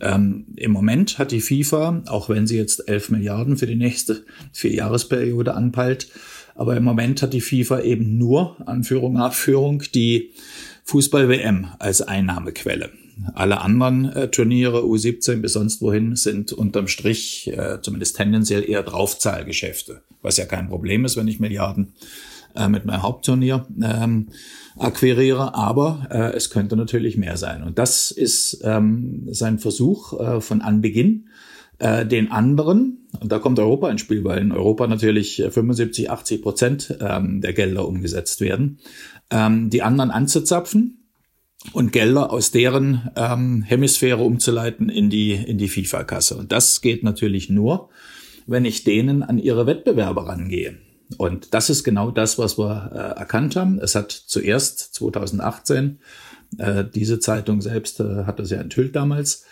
Ähm, 0.00 0.46
Im 0.54 0.70
Moment 0.70 1.18
hat 1.18 1.32
die 1.32 1.40
FIFA, 1.40 2.04
auch 2.06 2.28
wenn 2.28 2.46
sie 2.46 2.56
jetzt 2.56 2.88
11 2.88 3.10
Milliarden 3.10 3.56
für 3.56 3.66
die 3.66 3.74
nächste 3.74 4.24
Vierjahresperiode 4.52 5.54
anpeilt, 5.54 6.08
aber 6.58 6.76
im 6.76 6.82
Moment 6.82 7.22
hat 7.22 7.32
die 7.32 7.40
FIFA 7.40 7.82
eben 7.82 8.18
nur, 8.18 8.56
Anführung, 8.66 9.16
Abführung, 9.16 9.84
die 9.94 10.32
Fußball-WM 10.84 11.68
als 11.78 12.02
Einnahmequelle. 12.02 12.90
Alle 13.34 13.60
anderen 13.60 14.06
äh, 14.06 14.28
Turniere, 14.28 14.80
U17 14.80 15.36
bis 15.36 15.52
sonst 15.52 15.80
wohin, 15.82 16.16
sind 16.16 16.52
unterm 16.52 16.88
Strich 16.88 17.48
äh, 17.48 17.80
zumindest 17.80 18.16
tendenziell 18.16 18.68
eher 18.68 18.82
Draufzahlgeschäfte, 18.82 20.02
was 20.20 20.36
ja 20.36 20.46
kein 20.46 20.68
Problem 20.68 21.04
ist, 21.04 21.16
wenn 21.16 21.28
ich 21.28 21.38
Milliarden 21.38 21.92
äh, 22.56 22.68
mit 22.68 22.84
meinem 22.84 23.02
Hauptturnier 23.02 23.66
ähm, 23.80 24.28
akquiriere, 24.76 25.54
aber 25.54 26.08
äh, 26.10 26.36
es 26.36 26.50
könnte 26.50 26.76
natürlich 26.76 27.16
mehr 27.16 27.36
sein. 27.36 27.62
Und 27.62 27.78
das 27.78 28.10
ist 28.10 28.62
ähm, 28.64 29.28
sein 29.30 29.60
Versuch 29.60 30.18
äh, 30.18 30.40
von 30.40 30.60
Anbeginn, 30.60 31.28
äh, 31.78 32.04
den 32.04 32.32
anderen, 32.32 32.97
und 33.20 33.32
da 33.32 33.38
kommt 33.38 33.58
Europa 33.58 33.90
ins 33.90 34.02
Spiel, 34.02 34.24
weil 34.24 34.38
in 34.38 34.52
Europa 34.52 34.86
natürlich 34.86 35.36
75, 35.36 36.10
80 36.10 36.42
Prozent 36.42 36.98
ähm, 37.00 37.40
der 37.40 37.52
Gelder 37.52 37.88
umgesetzt 37.88 38.40
werden, 38.40 38.78
ähm, 39.30 39.70
die 39.70 39.82
anderen 39.82 40.10
anzuzapfen 40.10 40.98
und 41.72 41.92
Gelder 41.92 42.32
aus 42.32 42.50
deren 42.50 43.10
ähm, 43.16 43.62
Hemisphäre 43.62 44.22
umzuleiten 44.22 44.88
in 44.88 45.10
die, 45.10 45.32
in 45.32 45.58
die 45.58 45.68
FIFA-Kasse. 45.68 46.36
Und 46.36 46.52
das 46.52 46.80
geht 46.80 47.02
natürlich 47.02 47.50
nur, 47.50 47.88
wenn 48.46 48.64
ich 48.64 48.84
denen 48.84 49.22
an 49.22 49.38
ihre 49.38 49.66
Wettbewerber 49.66 50.26
rangehe. 50.26 50.78
Und 51.16 51.54
das 51.54 51.70
ist 51.70 51.84
genau 51.84 52.10
das, 52.10 52.38
was 52.38 52.58
wir 52.58 52.90
äh, 52.92 53.18
erkannt 53.18 53.56
haben. 53.56 53.78
Es 53.78 53.94
hat 53.94 54.12
zuerst 54.12 54.94
2018, 54.94 55.98
äh, 56.58 56.84
diese 56.84 57.18
Zeitung 57.18 57.62
selbst 57.62 58.00
äh, 58.00 58.24
hat 58.24 58.38
das 58.38 58.50
ja 58.50 58.60
enthüllt 58.60 58.94
damals, 58.94 59.44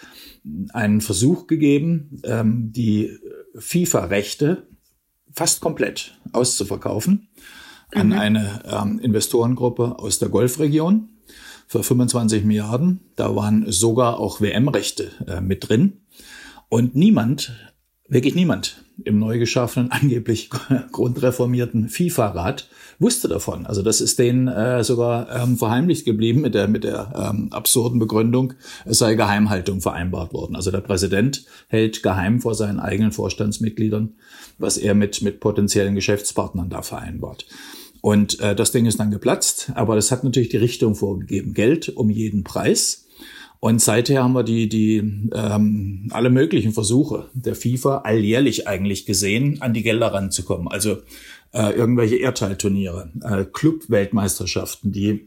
einen 0.73 1.01
Versuch 1.01 1.47
gegeben, 1.47 2.21
ähm, 2.25 2.73
die 2.73 3.19
FIFA-Rechte 3.59 4.67
fast 5.33 5.61
komplett 5.61 6.19
auszuverkaufen 6.33 7.29
mhm. 7.95 8.01
an 8.01 8.13
eine 8.13 8.63
ähm, 8.65 8.99
Investorengruppe 8.99 9.99
aus 9.99 10.19
der 10.19 10.29
Golfregion 10.29 11.11
für 11.67 11.83
25 11.83 12.45
Milliarden. 12.45 13.01
Da 13.17 13.35
waren 13.35 13.71
sogar 13.71 14.19
auch 14.19 14.41
WM-Rechte 14.41 15.11
äh, 15.27 15.41
mit 15.41 15.69
drin. 15.69 16.01
Und 16.69 16.95
niemand, 16.97 17.53
wirklich 18.09 18.35
niemand 18.35 18.85
im 19.05 19.19
neu 19.19 19.39
geschaffenen, 19.39 19.91
angeblich 19.91 20.51
grundreformierten 20.93 21.89
FIFA-Rat 21.89 22.69
wusste 22.99 23.29
davon. 23.29 23.67
Also 23.67 23.83
das 23.83 24.01
ist 24.01 24.19
denen 24.19 24.49
äh, 24.49 24.83
sogar 24.83 25.29
ähm, 25.35 25.59
verheimlicht 25.59 26.05
geblieben 26.05 26.41
mit 26.41 26.55
der, 26.55 26.69
mit 26.69 26.85
der 26.85 27.13
ähm, 27.15 27.49
absurden 27.53 27.99
Begründung, 27.99 28.55
es 28.85 28.99
sei 28.99 29.15
Geheimhaltung 29.15 29.81
vereinbart 29.81 30.33
worden. 30.33 30.57
Also 30.57 30.71
der 30.71 30.81
Präsident 30.81 31.45
hält 31.69 32.03
geheim 32.03 32.41
vor 32.41 32.55
seinen 32.55 32.81
eigenen 32.81 33.13
Vorstandsmitgliedern, 33.13 34.15
was 34.59 34.79
er 34.79 34.95
mit, 34.95 35.23
mit 35.23 35.41
potenziellen 35.41 35.95
Geschäftspartnern 35.95 36.71
da 36.71 36.83
vereinbart. 36.83 37.47
Und 38.01 38.41
äh, 38.41 38.55
das 38.55 38.73
Ding 38.73 38.87
ist 38.87 39.01
dann 39.01 39.11
geplatzt, 39.11 39.73
aber 39.75 39.97
das 39.97 40.11
hat 40.11 40.23
natürlich 40.25 40.51
die 40.51 40.59
Richtung 40.59 40.95
vorgegeben. 40.95 41.55
Geld 41.55 41.89
um 41.89 42.09
jeden 42.09 42.45
Preis. 42.45 43.06
Und 43.67 43.81
seither 43.81 44.23
haben 44.23 44.35
wir 44.35 44.45
die, 44.45 44.69
die 44.69 44.99
ähm, 45.35 46.07
alle 46.13 46.31
möglichen 46.31 46.73
Versuche 46.73 47.29
der 47.35 47.57
FIFA 47.57 48.03
alljährlich 48.05 48.69
eigentlich 48.69 49.07
gesehen, 49.07 49.61
an 49.61 49.75
die 49.75 49.83
Gelder 49.83 50.15
ranzukommen. 50.15 50.69
Also 50.69 50.99
äh, 51.53 51.73
irgendwelche 51.73 52.15
Erdteilturniere, 52.15 53.11
äh, 53.25 53.45
Club-Weltmeisterschaften, 53.45 54.93
die 54.93 55.27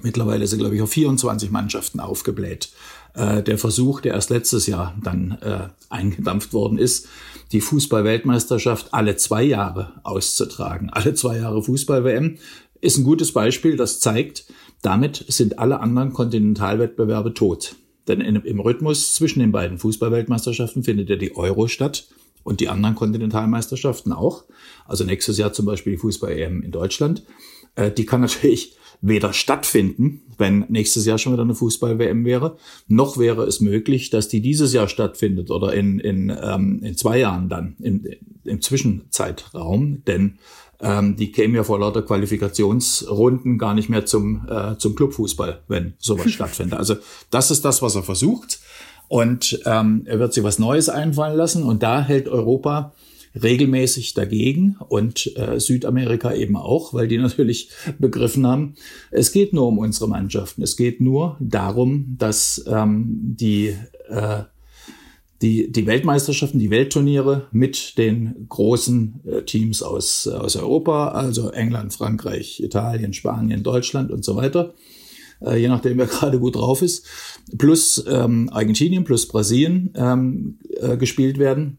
mittlerweile 0.00 0.46
sind, 0.46 0.60
glaube 0.60 0.76
ich, 0.76 0.82
auf 0.82 0.92
24 0.92 1.50
Mannschaften 1.50 1.98
aufgebläht. 1.98 2.70
Äh, 3.14 3.42
der 3.42 3.58
Versuch, 3.58 4.00
der 4.00 4.14
erst 4.14 4.30
letztes 4.30 4.68
Jahr 4.68 4.96
dann 5.02 5.36
äh, 5.40 5.66
eingedampft 5.88 6.52
worden 6.52 6.78
ist, 6.78 7.08
die 7.50 7.60
Fußball-Weltmeisterschaft 7.60 8.94
alle 8.94 9.16
zwei 9.16 9.42
Jahre 9.42 9.94
auszutragen. 10.04 10.90
Alle 10.90 11.14
zwei 11.14 11.38
Jahre 11.38 11.64
Fußball-WM 11.64 12.38
ist 12.80 12.96
ein 12.96 13.04
gutes 13.04 13.32
Beispiel, 13.32 13.76
das 13.76 13.98
zeigt, 13.98 14.44
damit 14.82 15.24
sind 15.28 15.58
alle 15.58 15.80
anderen 15.80 16.12
Kontinentalwettbewerbe 16.12 17.34
tot. 17.34 17.76
Denn 18.08 18.20
in, 18.20 18.36
im 18.36 18.60
Rhythmus 18.60 19.14
zwischen 19.14 19.40
den 19.40 19.52
beiden 19.52 19.78
Fußballweltmeisterschaften 19.78 20.84
findet 20.84 21.10
ja 21.10 21.16
die 21.16 21.36
Euro 21.36 21.66
statt 21.66 22.08
und 22.44 22.60
die 22.60 22.68
anderen 22.68 22.94
Kontinentalmeisterschaften 22.94 24.12
auch. 24.12 24.44
Also 24.86 25.04
nächstes 25.04 25.38
Jahr 25.38 25.52
zum 25.52 25.66
Beispiel 25.66 25.94
die 25.94 25.98
Fußball-EM 25.98 26.62
in 26.62 26.70
Deutschland. 26.70 27.24
Äh, 27.74 27.90
die 27.90 28.06
kann 28.06 28.20
natürlich 28.22 28.76
weder 29.02 29.32
stattfinden, 29.32 30.22
wenn 30.38 30.64
nächstes 30.68 31.04
Jahr 31.04 31.18
schon 31.18 31.32
wieder 31.32 31.42
eine 31.42 31.54
Fußball-WM 31.54 32.24
wäre, 32.24 32.56
noch 32.88 33.18
wäre 33.18 33.44
es 33.44 33.60
möglich, 33.60 34.10
dass 34.10 34.28
die 34.28 34.40
dieses 34.40 34.72
Jahr 34.72 34.88
stattfindet 34.88 35.50
oder 35.50 35.74
in, 35.74 35.98
in, 35.98 36.34
ähm, 36.42 36.80
in 36.82 36.96
zwei 36.96 37.18
Jahren 37.18 37.48
dann 37.48 37.76
im, 37.80 38.04
im 38.44 38.62
Zwischenzeitraum. 38.62 40.02
Denn 40.06 40.38
ähm, 40.80 41.16
die 41.16 41.32
kämen 41.32 41.54
ja 41.54 41.64
vor 41.64 41.78
lauter 41.78 42.02
Qualifikationsrunden 42.02 43.58
gar 43.58 43.74
nicht 43.74 43.88
mehr 43.88 44.06
zum, 44.06 44.46
äh, 44.48 44.76
zum 44.78 44.94
Clubfußball, 44.94 45.62
wenn 45.68 45.94
sowas 45.98 46.30
stattfindet. 46.32 46.78
Also 46.78 46.96
das 47.30 47.50
ist 47.50 47.64
das, 47.64 47.82
was 47.82 47.94
er 47.94 48.02
versucht. 48.02 48.60
Und 49.08 49.60
ähm, 49.66 50.02
er 50.06 50.18
wird 50.18 50.34
sich 50.34 50.42
was 50.42 50.58
Neues 50.58 50.88
einfallen 50.88 51.36
lassen. 51.36 51.62
Und 51.62 51.82
da 51.82 52.02
hält 52.02 52.28
Europa 52.28 52.92
regelmäßig 53.40 54.14
dagegen 54.14 54.76
und 54.88 55.36
äh, 55.36 55.60
Südamerika 55.60 56.32
eben 56.32 56.56
auch, 56.56 56.94
weil 56.94 57.06
die 57.08 57.18
natürlich 57.18 57.70
begriffen 57.98 58.46
haben, 58.46 58.74
es 59.10 59.32
geht 59.32 59.52
nur 59.52 59.66
um 59.66 59.78
unsere 59.78 60.08
Mannschaften. 60.08 60.62
Es 60.62 60.76
geht 60.76 61.00
nur 61.00 61.36
darum, 61.40 62.16
dass 62.18 62.64
ähm, 62.66 63.36
die 63.38 63.76
äh, 64.08 64.42
die, 65.42 65.70
die 65.70 65.86
Weltmeisterschaften, 65.86 66.58
die 66.58 66.70
Weltturniere 66.70 67.48
mit 67.52 67.98
den 67.98 68.46
großen 68.48 69.20
äh, 69.26 69.42
Teams 69.42 69.82
aus, 69.82 70.26
aus 70.26 70.56
Europa, 70.56 71.08
also 71.08 71.50
England, 71.50 71.92
Frankreich, 71.92 72.60
Italien, 72.60 73.12
Spanien, 73.12 73.62
Deutschland 73.62 74.10
und 74.10 74.24
so 74.24 74.36
weiter, 74.36 74.74
äh, 75.40 75.56
je 75.56 75.68
nachdem 75.68 75.98
wer 75.98 76.06
gerade 76.06 76.38
gut 76.38 76.56
drauf 76.56 76.82
ist, 76.82 77.06
plus 77.58 78.04
ähm, 78.08 78.48
Argentinien, 78.50 79.04
plus 79.04 79.28
Brasilien 79.28 79.92
ähm, 79.94 80.58
äh, 80.80 80.96
gespielt 80.96 81.38
werden. 81.38 81.78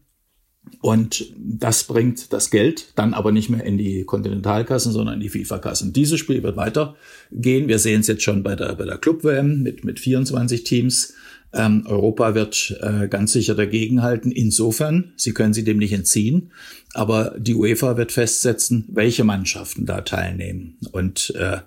Und 0.80 1.32
das 1.36 1.84
bringt 1.84 2.32
das 2.32 2.50
Geld 2.50 2.92
dann 2.94 3.14
aber 3.14 3.32
nicht 3.32 3.48
mehr 3.48 3.64
in 3.64 3.78
die 3.78 4.04
Kontinentalkassen, 4.04 4.92
sondern 4.92 5.14
in 5.14 5.20
die 5.20 5.30
FIFA-Kassen. 5.30 5.92
Dieses 5.92 6.20
Spiel 6.20 6.42
wird 6.42 6.56
weitergehen. 6.56 7.68
Wir 7.68 7.78
sehen 7.78 8.02
es 8.02 8.06
jetzt 8.06 8.22
schon 8.22 8.42
bei 8.42 8.54
der, 8.54 8.74
bei 8.74 8.84
der 8.84 8.98
Club-WM 8.98 9.62
mit, 9.62 9.84
mit 9.84 9.98
24 9.98 10.64
Teams. 10.64 11.14
Ähm, 11.52 11.84
Europa 11.86 12.34
wird 12.34 12.78
äh, 12.82 13.08
ganz 13.08 13.32
sicher 13.32 13.54
dagegenhalten. 13.54 14.30
Insofern, 14.30 15.12
sie 15.16 15.32
können 15.32 15.54
sie 15.54 15.64
dem 15.64 15.78
nicht 15.78 15.92
entziehen, 15.92 16.52
aber 16.92 17.34
die 17.38 17.54
UEFA 17.54 17.96
wird 17.96 18.12
festsetzen, 18.12 18.84
welche 18.88 19.24
Mannschaften 19.24 19.86
da 19.86 20.02
teilnehmen. 20.02 20.76
Und 20.92 21.34
äh, 21.36 21.58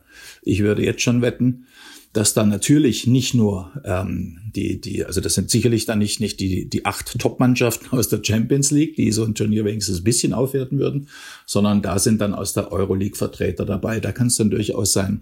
ich 0.43 0.61
würde 0.61 0.83
jetzt 0.83 1.01
schon 1.01 1.21
wetten, 1.21 1.65
dass 2.13 2.33
dann 2.33 2.49
natürlich 2.49 3.07
nicht 3.07 3.33
nur 3.33 3.71
ähm, 3.85 4.39
die, 4.53 4.81
die, 4.81 5.05
also 5.05 5.21
das 5.21 5.33
sind 5.33 5.49
sicherlich 5.49 5.85
dann 5.85 5.99
nicht, 5.99 6.19
nicht 6.19 6.39
die, 6.41 6.69
die 6.69 6.85
acht 6.85 7.17
Top-Mannschaften 7.17 7.97
aus 7.97 8.09
der 8.09 8.21
Champions 8.21 8.69
League, 8.71 8.95
die 8.97 9.11
so 9.11 9.23
ein 9.23 9.33
Turnier 9.33 9.63
wenigstens 9.63 9.99
ein 10.01 10.03
bisschen 10.03 10.33
aufwerten 10.33 10.77
würden, 10.77 11.07
sondern 11.45 11.81
da 11.81 11.99
sind 11.99 12.19
dann 12.19 12.33
aus 12.33 12.53
der 12.53 12.71
Euroleague 12.71 13.15
Vertreter 13.15 13.65
dabei. 13.65 13.99
Da 13.99 14.11
kann 14.11 14.27
es 14.27 14.35
dann 14.35 14.49
durchaus 14.49 14.91
sein, 14.91 15.21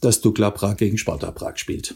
dass 0.00 0.22
Dukla 0.22 0.50
Prag 0.50 0.78
gegen 0.78 0.96
Sparta 0.96 1.30
Prag 1.30 1.58
spielt. 1.58 1.94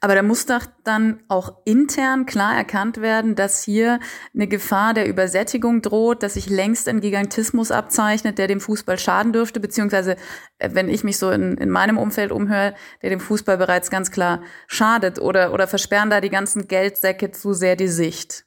Aber 0.00 0.14
da 0.14 0.22
muss 0.22 0.46
doch 0.46 0.64
dann 0.84 1.20
auch 1.26 1.56
intern 1.64 2.24
klar 2.24 2.56
erkannt 2.56 3.00
werden, 3.00 3.34
dass 3.34 3.64
hier 3.64 3.98
eine 4.32 4.46
Gefahr 4.46 4.94
der 4.94 5.08
Übersättigung 5.08 5.82
droht, 5.82 6.22
dass 6.22 6.34
sich 6.34 6.48
längst 6.48 6.88
ein 6.88 7.00
Gigantismus 7.00 7.72
abzeichnet, 7.72 8.38
der 8.38 8.46
dem 8.46 8.60
Fußball 8.60 8.96
schaden 8.96 9.32
dürfte, 9.32 9.58
beziehungsweise, 9.58 10.16
äh, 10.58 10.70
wenn 10.72 10.88
ich 10.88 11.02
mich 11.02 11.18
so 11.18 11.30
in, 11.30 11.56
in 11.56 11.70
meinem 11.70 11.98
Umfeld 11.98 12.30
umhöre, 12.30 12.74
der 13.02 13.10
dem 13.10 13.18
Fußball 13.18 13.58
bereits 13.58 13.90
ganz 13.90 14.12
klar 14.12 14.42
schadet 14.68 15.18
oder, 15.18 15.52
oder 15.52 15.66
versperren 15.66 16.10
da 16.10 16.20
die 16.20 16.30
ganzen 16.30 16.68
Geldsäcke 16.68 17.32
zu 17.32 17.52
sehr 17.52 17.74
die 17.74 17.88
Sicht? 17.88 18.44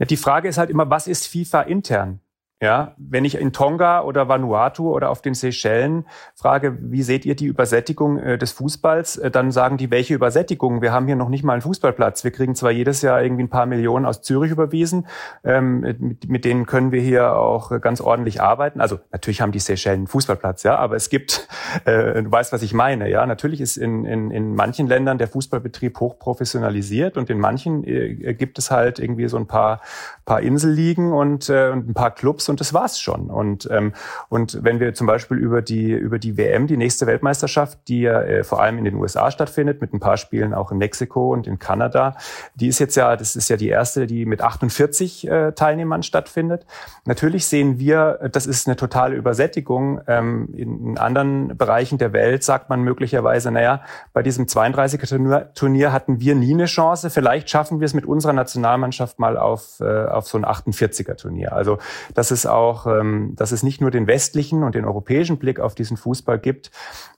Die 0.00 0.16
Frage 0.16 0.48
ist 0.48 0.58
halt 0.58 0.70
immer, 0.70 0.90
was 0.90 1.06
ist 1.06 1.28
FIFA 1.28 1.62
intern? 1.62 2.20
Ja, 2.62 2.94
wenn 2.96 3.24
ich 3.24 3.34
in 3.34 3.52
Tonga 3.52 4.02
oder 4.02 4.28
Vanuatu 4.28 4.94
oder 4.94 5.10
auf 5.10 5.20
den 5.20 5.34
Seychellen 5.34 6.06
frage, 6.36 6.78
wie 6.80 7.02
seht 7.02 7.26
ihr 7.26 7.34
die 7.34 7.46
Übersättigung 7.46 8.20
äh, 8.20 8.38
des 8.38 8.52
Fußballs, 8.52 9.16
äh, 9.16 9.32
dann 9.32 9.50
sagen 9.50 9.78
die, 9.78 9.90
welche 9.90 10.14
Übersättigung? 10.14 10.80
Wir 10.80 10.92
haben 10.92 11.06
hier 11.06 11.16
noch 11.16 11.28
nicht 11.28 11.42
mal 11.42 11.54
einen 11.54 11.62
Fußballplatz. 11.62 12.22
Wir 12.22 12.30
kriegen 12.30 12.54
zwar 12.54 12.70
jedes 12.70 13.02
Jahr 13.02 13.20
irgendwie 13.20 13.42
ein 13.42 13.48
paar 13.48 13.66
Millionen 13.66 14.06
aus 14.06 14.22
Zürich 14.22 14.52
überwiesen, 14.52 15.08
ähm, 15.42 15.80
mit, 15.80 16.28
mit, 16.28 16.44
denen 16.44 16.64
können 16.64 16.92
wir 16.92 17.00
hier 17.00 17.34
auch 17.34 17.80
ganz 17.80 18.00
ordentlich 18.00 18.40
arbeiten. 18.40 18.80
Also 18.80 19.00
natürlich 19.10 19.40
haben 19.40 19.50
die 19.50 19.58
Seychellen 19.58 20.02
einen 20.02 20.06
Fußballplatz, 20.06 20.62
ja, 20.62 20.76
aber 20.76 20.94
es 20.94 21.10
gibt, 21.10 21.48
äh, 21.84 22.22
du 22.22 22.30
weißt, 22.30 22.52
was 22.52 22.62
ich 22.62 22.74
meine, 22.74 23.10
ja. 23.10 23.26
Natürlich 23.26 23.60
ist 23.60 23.76
in, 23.76 24.04
in, 24.04 24.30
in 24.30 24.54
manchen 24.54 24.86
Ländern 24.86 25.18
der 25.18 25.26
Fußballbetrieb 25.26 25.98
hochprofessionalisiert 25.98 27.16
und 27.16 27.28
in 27.28 27.40
manchen 27.40 27.82
äh, 27.82 28.34
gibt 28.34 28.56
es 28.58 28.70
halt 28.70 29.00
irgendwie 29.00 29.26
so 29.26 29.36
ein 29.36 29.48
paar, 29.48 29.80
paar 30.24 30.42
Inselligen 30.42 31.12
und, 31.12 31.48
äh, 31.48 31.70
und 31.70 31.88
ein 31.88 31.94
paar 31.94 32.12
Clubs 32.12 32.51
und 32.52 32.60
das 32.60 32.74
war's 32.74 33.00
schon. 33.00 33.30
Und, 33.30 33.66
ähm, 33.70 33.94
und 34.28 34.62
wenn 34.62 34.78
wir 34.78 34.92
zum 34.92 35.06
Beispiel 35.06 35.38
über 35.38 35.62
die, 35.62 35.90
über 35.90 36.18
die 36.18 36.36
WM, 36.36 36.66
die 36.66 36.76
nächste 36.76 37.06
Weltmeisterschaft, 37.06 37.78
die 37.88 38.02
ja 38.02 38.20
äh, 38.20 38.44
vor 38.44 38.62
allem 38.62 38.76
in 38.76 38.84
den 38.84 38.94
USA 38.96 39.30
stattfindet, 39.30 39.80
mit 39.80 39.94
ein 39.94 40.00
paar 40.00 40.18
Spielen 40.18 40.52
auch 40.52 40.70
in 40.70 40.78
Mexiko 40.78 41.32
und 41.32 41.46
in 41.46 41.58
Kanada, 41.58 42.14
die 42.54 42.68
ist 42.68 42.78
jetzt 42.78 42.94
ja, 42.94 43.16
das 43.16 43.36
ist 43.36 43.48
ja 43.48 43.56
die 43.56 43.68
erste, 43.68 44.06
die 44.06 44.26
mit 44.26 44.42
48 44.42 45.26
äh, 45.26 45.52
Teilnehmern 45.52 46.02
stattfindet. 46.02 46.66
Natürlich 47.06 47.46
sehen 47.46 47.78
wir, 47.78 48.30
das 48.30 48.46
ist 48.46 48.66
eine 48.66 48.76
totale 48.76 49.16
Übersättigung. 49.16 50.02
Ähm, 50.06 50.50
in 50.54 50.98
anderen 50.98 51.56
Bereichen 51.56 51.96
der 51.96 52.12
Welt 52.12 52.44
sagt 52.44 52.68
man 52.68 52.82
möglicherweise, 52.82 53.50
naja, 53.50 53.80
bei 54.12 54.22
diesem 54.22 54.44
32er 54.44 55.54
Turnier 55.54 55.92
hatten 55.92 56.20
wir 56.20 56.34
nie 56.34 56.52
eine 56.52 56.66
Chance. 56.66 57.08
Vielleicht 57.08 57.48
schaffen 57.48 57.80
wir 57.80 57.86
es 57.86 57.94
mit 57.94 58.04
unserer 58.04 58.34
Nationalmannschaft 58.34 59.18
mal 59.18 59.38
auf, 59.38 59.80
äh, 59.80 60.04
auf 60.04 60.28
so 60.28 60.36
ein 60.36 60.44
48er 60.44 61.16
Turnier. 61.16 61.54
Also 61.54 61.78
das 62.14 62.30
ist 62.30 62.41
es 62.42 62.46
auch, 62.46 62.86
ähm, 62.86 63.34
dass 63.36 63.52
es 63.52 63.62
nicht 63.62 63.80
nur 63.80 63.90
den 63.90 64.06
westlichen 64.06 64.62
und 64.62 64.74
den 64.74 64.84
europäischen 64.84 65.38
Blick 65.38 65.60
auf 65.60 65.74
diesen 65.74 65.96
Fußball 65.96 66.38
gibt. 66.38 66.70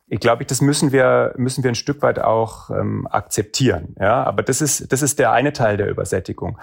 Ich 0.07 0.21
glaube, 0.21 0.45
das 0.45 0.61
müssen 0.61 0.93
wir, 0.93 1.33
müssen 1.37 1.64
wir 1.64 1.71
ein 1.71 1.75
Stück 1.75 2.02
weit 2.02 2.19
auch 2.19 2.71
ähm, 2.71 3.07
akzeptieren. 3.11 3.97
Ja, 3.99 4.23
aber 4.25 4.43
das 4.43 4.61
ist, 4.61 4.93
das 4.93 5.02
ist 5.02 5.19
der 5.19 5.33
eine 5.33 5.52
Teil 5.52 5.76
der 5.76 5.88
Übersättigung. 5.88 6.59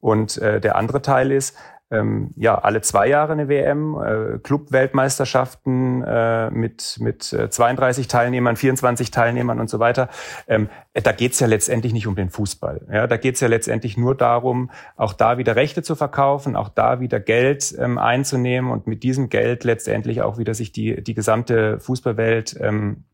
Und 0.00 0.38
äh, 0.38 0.60
der 0.60 0.76
andere 0.76 1.02
Teil 1.02 1.30
ist, 1.30 1.56
ähm, 1.90 2.30
ja 2.36 2.56
alle 2.56 2.80
zwei 2.80 3.06
Jahre 3.08 3.32
eine 3.32 3.48
WM, 3.48 3.96
äh, 4.00 4.38
Club-Weltmeisterschaften 4.38 6.02
äh, 6.02 6.50
mit 6.50 6.98
mit 7.00 7.22
32 7.22 8.08
Teilnehmern, 8.08 8.56
24 8.56 9.10
Teilnehmern 9.10 9.60
und 9.60 9.70
so 9.70 9.78
weiter. 9.78 10.08
Ähm, 10.48 10.68
da 10.94 11.12
geht's 11.12 11.38
ja 11.38 11.46
letztendlich 11.46 11.92
nicht 11.92 12.06
um 12.06 12.16
den 12.16 12.30
Fußball. 12.30 12.86
Ja, 12.90 13.06
da 13.06 13.16
geht's 13.16 13.40
ja 13.40 13.48
letztendlich 13.48 13.96
nur 13.96 14.16
darum, 14.16 14.70
auch 14.96 15.12
da 15.12 15.38
wieder 15.38 15.54
Rechte 15.54 15.82
zu 15.82 15.94
verkaufen, 15.94 16.56
auch 16.56 16.68
da 16.68 16.98
wieder 16.98 17.20
Geld 17.20 17.74
ähm, 17.78 17.98
einzunehmen 17.98 18.70
und 18.70 18.86
mit 18.86 19.02
diesem 19.02 19.28
Geld 19.28 19.62
letztendlich 19.62 20.22
auch 20.22 20.38
wieder 20.38 20.54
sich 20.54 20.72
die 20.72 21.02
die 21.02 21.14
gesamte 21.14 21.78
Fußballwelt 21.78 22.56
ähm, 22.60 23.04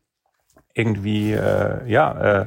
irgendwie 0.72 1.32
äh, 1.32 1.86
ja 1.86 2.40
äh, 2.42 2.46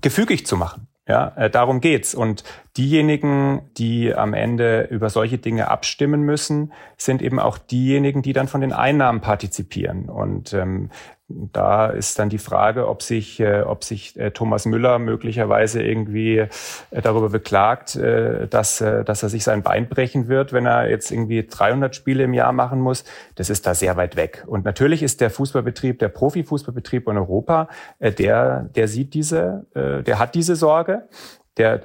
gefügig 0.00 0.46
zu 0.46 0.56
machen. 0.56 0.87
Ja, 1.08 1.32
äh, 1.36 1.48
darum 1.48 1.80
geht's. 1.80 2.14
Und 2.14 2.44
diejenigen, 2.76 3.62
die 3.78 4.14
am 4.14 4.34
Ende 4.34 4.82
über 4.90 5.08
solche 5.08 5.38
Dinge 5.38 5.68
abstimmen 5.70 6.20
müssen, 6.20 6.72
sind 6.98 7.22
eben 7.22 7.40
auch 7.40 7.56
diejenigen, 7.56 8.20
die 8.20 8.34
dann 8.34 8.46
von 8.46 8.60
den 8.60 8.74
Einnahmen 8.74 9.22
partizipieren. 9.22 10.10
Und 10.10 10.52
ähm, 10.52 10.90
da 11.28 11.88
ist 11.88 12.18
dann 12.18 12.30
die 12.30 12.38
Frage, 12.38 12.88
ob 12.88 13.02
sich, 13.02 13.38
äh, 13.38 13.60
ob 13.60 13.84
sich 13.84 14.18
äh, 14.18 14.30
Thomas 14.30 14.64
Müller 14.64 14.98
möglicherweise 14.98 15.82
irgendwie 15.82 16.38
äh, 16.38 16.48
darüber 16.90 17.28
beklagt, 17.28 17.98
dass, 18.50 18.78
dass 18.78 19.22
er 19.22 19.28
sich 19.28 19.44
sein 19.44 19.62
Bein 19.62 19.88
brechen 19.88 20.28
wird, 20.28 20.52
wenn 20.52 20.66
er 20.66 20.88
jetzt 20.88 21.10
irgendwie 21.10 21.46
300 21.46 21.94
Spiele 21.94 22.24
im 22.24 22.34
Jahr 22.34 22.52
machen 22.52 22.80
muss. 22.80 23.04
Das 23.34 23.50
ist 23.50 23.66
da 23.66 23.74
sehr 23.74 23.96
weit 23.96 24.16
weg. 24.16 24.44
Und 24.46 24.64
natürlich 24.64 25.02
ist 25.02 25.20
der 25.20 25.30
Fußballbetrieb, 25.30 25.98
der 25.98 26.08
Profifußballbetrieb 26.08 27.08
in 27.08 27.18
Europa, 27.18 27.68
der, 28.00 28.68
der 28.74 28.88
sieht 28.88 29.14
diese, 29.14 29.66
der 29.74 30.18
hat 30.18 30.34
diese 30.34 30.56
Sorge 30.56 31.08
der 31.58 31.82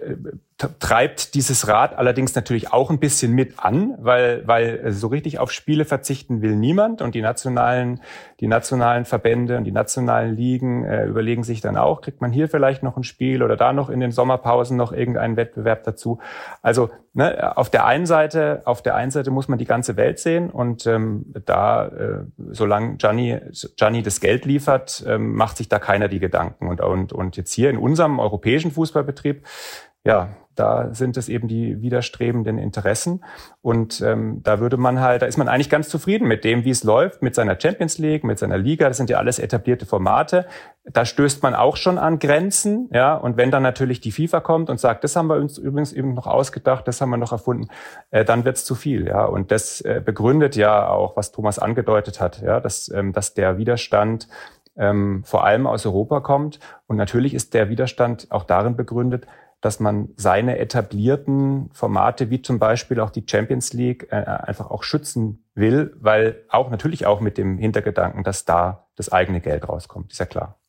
treibt 0.57 1.33
dieses 1.33 1.67
Rad 1.67 1.98
allerdings 1.98 2.36
natürlich 2.36 2.72
auch 2.72 2.89
ein 2.89 3.00
bisschen 3.00 3.33
mit 3.33 3.60
an, 3.60 3.95
weil, 3.98 4.48
weil 4.48 4.91
so 4.91 5.07
richtig 5.07 5.39
auf 5.39 5.51
Spiele 5.51 5.83
verzichten 5.83 6.41
will 6.41 6.55
niemand 6.55 7.01
und 7.01 7.15
die 7.15 7.22
nationalen, 7.22 8.01
die 8.39 8.48
nationalen 8.48 9.05
Verbände 9.05 9.57
und 9.57 9.63
die 9.63 9.72
nationalen 9.72 10.36
Ligen 10.36 10.86
äh, 10.86 11.05
überlegen 11.05 11.43
sich 11.43 11.62
dann 11.62 11.75
auch, 11.75 12.01
kriegt 12.01 12.22
man 12.22 12.31
hier 12.31 12.48
vielleicht 12.48 12.83
noch 12.83 12.98
ein 12.98 13.03
Spiel 13.03 13.41
oder 13.41 13.57
da 13.57 13.74
noch 13.74 13.89
in 13.89 14.00
den 14.00 14.12
Sommerpausen 14.12 14.77
noch 14.77 14.93
irgendeinen 14.93 15.38
Wettbewerb 15.38 15.83
dazu. 15.83 16.19
Also 16.62 16.91
ne, 17.13 17.57
auf 17.57 17.69
der 17.69 17.86
einen 17.86 18.05
Seite, 18.05 18.62
auf 18.65 18.81
der 18.83 18.95
einen 18.95 19.12
Seite 19.12 19.31
muss 19.31 19.48
man 19.48 19.57
die 19.57 19.65
ganze 19.65 19.98
Welt 19.98 20.19
sehen 20.19 20.50
und 20.50 20.86
ähm, 20.86 21.33
da, 21.45 21.88
äh, 21.88 22.25
solange 22.51 22.98
Gianni, 22.98 23.39
Gianni 23.75 24.03
das 24.03 24.19
Geld 24.19 24.45
liefert, 24.45 25.03
ähm, 25.07 25.36
macht 25.36 25.57
sich 25.57 25.67
da 25.67 25.79
keiner 25.79 26.07
die 26.07 26.19
Gedanken 26.19 26.67
und 26.67 26.81
und 26.81 27.13
und 27.13 27.38
jetzt 27.38 27.53
hier 27.53 27.69
in 27.69 27.77
unserem 27.77 28.19
europäischen 28.19 28.72
Fußballbetrieb 28.72 29.43
ja, 30.05 30.36
da 30.55 30.93
sind 30.93 31.17
es 31.17 31.29
eben 31.29 31.48
die 31.48 31.81
widerstrebenden 31.81 32.57
Interessen. 32.57 33.24
Und 33.62 34.01
ähm, 34.01 34.41
da 34.43 34.60
würde 34.60 34.77
man 34.77 35.00
halt, 35.00 35.22
da 35.22 35.25
ist 35.25 35.38
man 35.38 35.48
eigentlich 35.48 35.69
ganz 35.69 35.89
zufrieden 35.89 36.27
mit 36.27 36.43
dem, 36.43 36.63
wie 36.65 36.69
es 36.69 36.83
läuft, 36.83 37.22
mit 37.22 37.36
seiner 37.36 37.60
Champions 37.60 37.98
League, 37.98 38.24
mit 38.24 38.39
seiner 38.39 38.57
Liga. 38.57 38.88
Das 38.88 38.98
sind 38.98 39.10
ja 39.10 39.17
alles 39.17 39.39
etablierte 39.39 39.86
Formate. 39.86 40.45
Da 40.86 41.05
stößt 41.05 41.41
man 41.43 41.55
auch 41.55 41.77
schon 41.77 41.98
an 41.98 42.19
Grenzen, 42.19 42.89
ja. 42.91 43.15
Und 43.15 43.38
wenn 43.38 43.51
dann 43.51 43.63
natürlich 43.63 44.01
die 44.01 44.12
FIFA 44.12 44.41
kommt 44.41 44.69
und 44.69 44.79
sagt, 44.79 45.03
das 45.03 45.15
haben 45.15 45.27
wir 45.27 45.38
uns 45.38 45.57
übrigens 45.57 45.93
eben 45.93 46.13
noch 46.13 46.27
ausgedacht, 46.27 46.88
das 46.88 47.00
haben 47.01 47.10
wir 47.10 47.17
noch 47.17 47.31
erfunden, 47.31 47.69
äh, 48.12 48.25
dann 48.25 48.45
wird's 48.45 48.65
zu 48.65 48.75
viel, 48.75 49.07
ja. 49.07 49.25
Und 49.25 49.51
das 49.51 49.81
äh, 49.81 50.01
begründet 50.03 50.55
ja 50.55 50.89
auch, 50.89 51.15
was 51.15 51.31
Thomas 51.31 51.57
angedeutet 51.57 52.19
hat, 52.19 52.41
ja, 52.41 52.60
dass, 52.60 52.89
ähm, 52.89 53.13
dass 53.13 53.33
der 53.33 53.57
Widerstand 53.57 54.27
ähm, 54.75 55.24
vor 55.24 55.45
allem 55.45 55.67
aus 55.67 55.86
Europa 55.86 56.19
kommt. 56.19 56.60
Und 56.88 56.98
natürlich 56.98 57.33
ist 57.33 57.53
der 57.53 57.69
Widerstand 57.69 58.27
auch 58.31 58.43
darin 58.43 58.75
begründet, 58.75 59.27
dass 59.63 59.79
man 59.79 60.10
seine 60.17 60.60
etablierten 60.60 61.70
Formate 61.72 62.29
wie 62.29 62.41
zum 62.41 62.60
Beispiel 62.60 63.00
auch 63.00 63.12
die 63.12 63.24
Champions 63.25 63.72
League 63.72 64.08
äh, 64.12 64.15
einfach 64.15 64.70
auch 64.70 64.84
schützen 64.84 65.46
will, 65.55 65.96
weil 66.01 66.43
auch 66.50 66.70
natürlich 66.70 67.05
auch 67.05 67.22
mit 67.22 67.38
dem 67.38 67.58
Hintergedanken, 67.58 68.25
dass 68.25 68.43
da 68.43 68.89
das 68.98 69.10
eigene 69.10 69.39
Geld 69.39 69.70
rauskommt, 69.70 70.12
ist 70.12 70.20
ja 70.20 70.25
klar. 70.25 70.60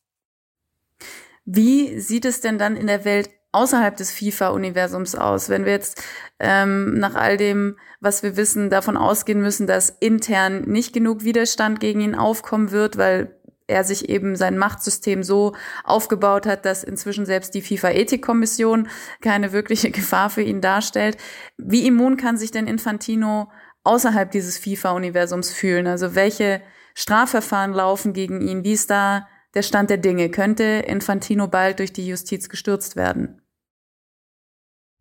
Wie 1.43 1.99
sieht 1.99 2.23
es 2.23 2.39
denn 2.39 2.57
dann 2.57 2.77
in 2.77 2.87
der 2.87 3.03
Welt 3.03 3.29
außerhalb 3.51 3.97
des 3.97 4.11
FIFA-Universums 4.11 5.15
aus, 5.15 5.49
wenn 5.49 5.65
wir 5.65 5.73
jetzt 5.73 6.01
ähm, 6.39 6.93
nach 6.97 7.15
all 7.15 7.35
dem, 7.35 7.77
was 7.99 8.23
wir 8.23 8.37
wissen, 8.37 8.69
davon 8.69 8.95
ausgehen 8.95 9.41
müssen, 9.41 9.67
dass 9.67 9.89
intern 9.89 10.61
nicht 10.61 10.93
genug 10.93 11.25
Widerstand 11.25 11.81
gegen 11.81 11.99
ihn 11.99 12.15
aufkommen 12.15 12.71
wird, 12.71 12.95
weil 12.95 13.35
er 13.67 13.83
sich 13.83 14.09
eben 14.09 14.35
sein 14.35 14.57
Machtsystem 14.57 15.23
so 15.23 15.55
aufgebaut 15.83 16.45
hat, 16.45 16.65
dass 16.65 16.83
inzwischen 16.83 17.25
selbst 17.25 17.53
die 17.55 17.61
FIFA-Ethikkommission 17.61 18.87
keine 19.21 19.51
wirkliche 19.51 19.91
Gefahr 19.91 20.29
für 20.29 20.43
ihn 20.43 20.61
darstellt. 20.61 21.17
Wie 21.57 21.87
immun 21.87 22.17
kann 22.17 22.37
sich 22.37 22.51
denn 22.51 22.67
Infantino 22.67 23.51
außerhalb 23.83 24.31
dieses 24.31 24.57
FIFA-Universums 24.57 25.51
fühlen? 25.51 25.87
Also 25.87 26.15
welche 26.15 26.61
Strafverfahren 26.93 27.73
laufen 27.73 28.13
gegen 28.13 28.41
ihn? 28.41 28.63
Wie 28.63 28.73
ist 28.73 28.89
da 28.89 29.27
der 29.53 29.63
Stand 29.63 29.89
der 29.89 29.97
Dinge? 29.97 30.29
Könnte 30.29 30.63
Infantino 30.63 31.47
bald 31.47 31.79
durch 31.79 31.93
die 31.93 32.07
Justiz 32.07 32.49
gestürzt 32.49 32.95
werden? 32.95 33.41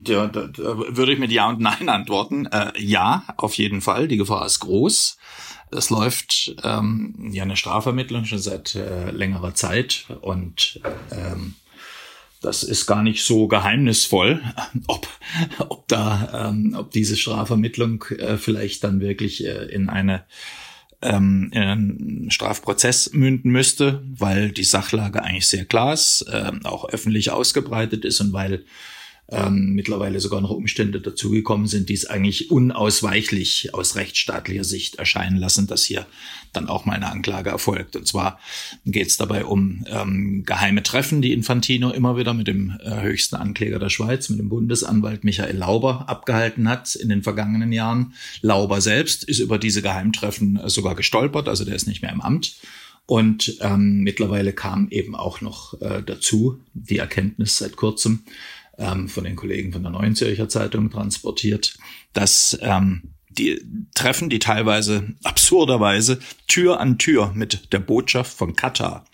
Ja, 0.00 0.26
da, 0.26 0.48
da 0.48 0.78
würde 0.96 1.12
ich 1.12 1.18
mit 1.18 1.30
Ja 1.30 1.48
und 1.48 1.60
Nein 1.60 1.88
antworten. 1.88 2.46
Äh, 2.46 2.72
ja, 2.76 3.24
auf 3.36 3.54
jeden 3.54 3.80
Fall. 3.80 4.08
Die 4.08 4.16
Gefahr 4.16 4.44
ist 4.44 4.60
groß. 4.60 5.16
Es 5.74 5.90
läuft 5.90 6.54
ähm, 6.62 7.30
ja 7.32 7.42
eine 7.42 7.56
Strafvermittlung 7.56 8.24
schon 8.24 8.38
seit 8.38 8.74
äh, 8.74 9.10
längerer 9.10 9.54
Zeit 9.54 10.06
und 10.20 10.80
ähm, 11.10 11.54
das 12.40 12.62
ist 12.62 12.86
gar 12.86 13.02
nicht 13.02 13.24
so 13.24 13.48
geheimnisvoll, 13.48 14.42
ob, 14.86 15.08
ob 15.58 15.88
da, 15.88 16.48
ähm, 16.50 16.76
ob 16.78 16.90
diese 16.90 17.16
Strafvermittlung 17.16 18.04
äh, 18.18 18.36
vielleicht 18.36 18.84
dann 18.84 19.00
wirklich 19.00 19.44
äh, 19.44 19.64
in 19.66 19.88
eine 19.88 20.24
ähm, 21.02 21.50
in 21.52 21.62
einen 21.62 22.30
Strafprozess 22.30 23.12
münden 23.12 23.50
müsste, 23.50 24.02
weil 24.06 24.52
die 24.52 24.64
Sachlage 24.64 25.22
eigentlich 25.22 25.48
sehr 25.48 25.66
klar 25.66 25.92
ist, 25.92 26.22
äh, 26.30 26.50
auch 26.64 26.88
öffentlich 26.88 27.30
ausgebreitet 27.30 28.04
ist 28.04 28.20
und 28.20 28.32
weil 28.32 28.64
ähm, 29.28 29.72
mittlerweile 29.74 30.20
sogar 30.20 30.40
noch 30.40 30.50
Umstände 30.50 31.00
dazugekommen 31.00 31.66
sind, 31.66 31.88
die 31.88 31.94
es 31.94 32.06
eigentlich 32.06 32.50
unausweichlich 32.50 33.72
aus 33.72 33.96
rechtsstaatlicher 33.96 34.64
Sicht 34.64 34.96
erscheinen 34.96 35.36
lassen, 35.36 35.66
dass 35.66 35.84
hier 35.84 36.06
dann 36.52 36.68
auch 36.68 36.84
mal 36.84 36.94
eine 36.94 37.10
Anklage 37.10 37.50
erfolgt. 37.50 37.96
Und 37.96 38.06
zwar 38.06 38.38
geht 38.84 39.08
es 39.08 39.16
dabei 39.16 39.44
um 39.44 39.84
ähm, 39.88 40.44
geheime 40.44 40.82
Treffen, 40.82 41.22
die 41.22 41.32
Infantino 41.32 41.90
immer 41.90 42.16
wieder 42.16 42.34
mit 42.34 42.48
dem 42.48 42.78
äh, 42.84 43.02
höchsten 43.02 43.36
Ankläger 43.36 43.78
der 43.78 43.88
Schweiz, 43.88 44.28
mit 44.28 44.38
dem 44.38 44.50
Bundesanwalt 44.50 45.24
Michael 45.24 45.56
Lauber, 45.56 46.08
abgehalten 46.08 46.68
hat 46.68 46.94
in 46.94 47.08
den 47.08 47.22
vergangenen 47.22 47.72
Jahren. 47.72 48.12
Lauber 48.42 48.80
selbst 48.80 49.24
ist 49.24 49.38
über 49.38 49.58
diese 49.58 49.80
Geheimtreffen 49.80 50.56
äh, 50.58 50.68
sogar 50.68 50.94
gestolpert, 50.94 51.48
also 51.48 51.64
der 51.64 51.74
ist 51.74 51.88
nicht 51.88 52.02
mehr 52.02 52.12
im 52.12 52.20
Amt. 52.20 52.56
Und 53.06 53.58
ähm, 53.60 54.00
mittlerweile 54.00 54.54
kam 54.54 54.88
eben 54.88 55.14
auch 55.14 55.42
noch 55.42 55.78
äh, 55.82 56.02
dazu 56.02 56.58
die 56.72 56.98
Erkenntnis 56.98 57.58
seit 57.58 57.76
kurzem, 57.76 58.24
ähm, 58.78 59.08
von 59.08 59.24
den 59.24 59.36
Kollegen 59.36 59.72
von 59.72 59.82
der 59.82 59.92
Neuen 59.92 60.14
Zürcher 60.14 60.48
Zeitung 60.48 60.90
transportiert, 60.90 61.78
dass 62.12 62.58
ähm, 62.62 63.14
die 63.38 63.60
Treffen, 63.94 64.30
die 64.30 64.38
teilweise 64.38 65.14
absurderweise 65.22 66.20
Tür 66.46 66.80
an 66.80 66.98
Tür 66.98 67.32
mit 67.34 67.72
der 67.72 67.80
Botschaft 67.80 68.36
von 68.36 68.56
Katar 68.56 69.04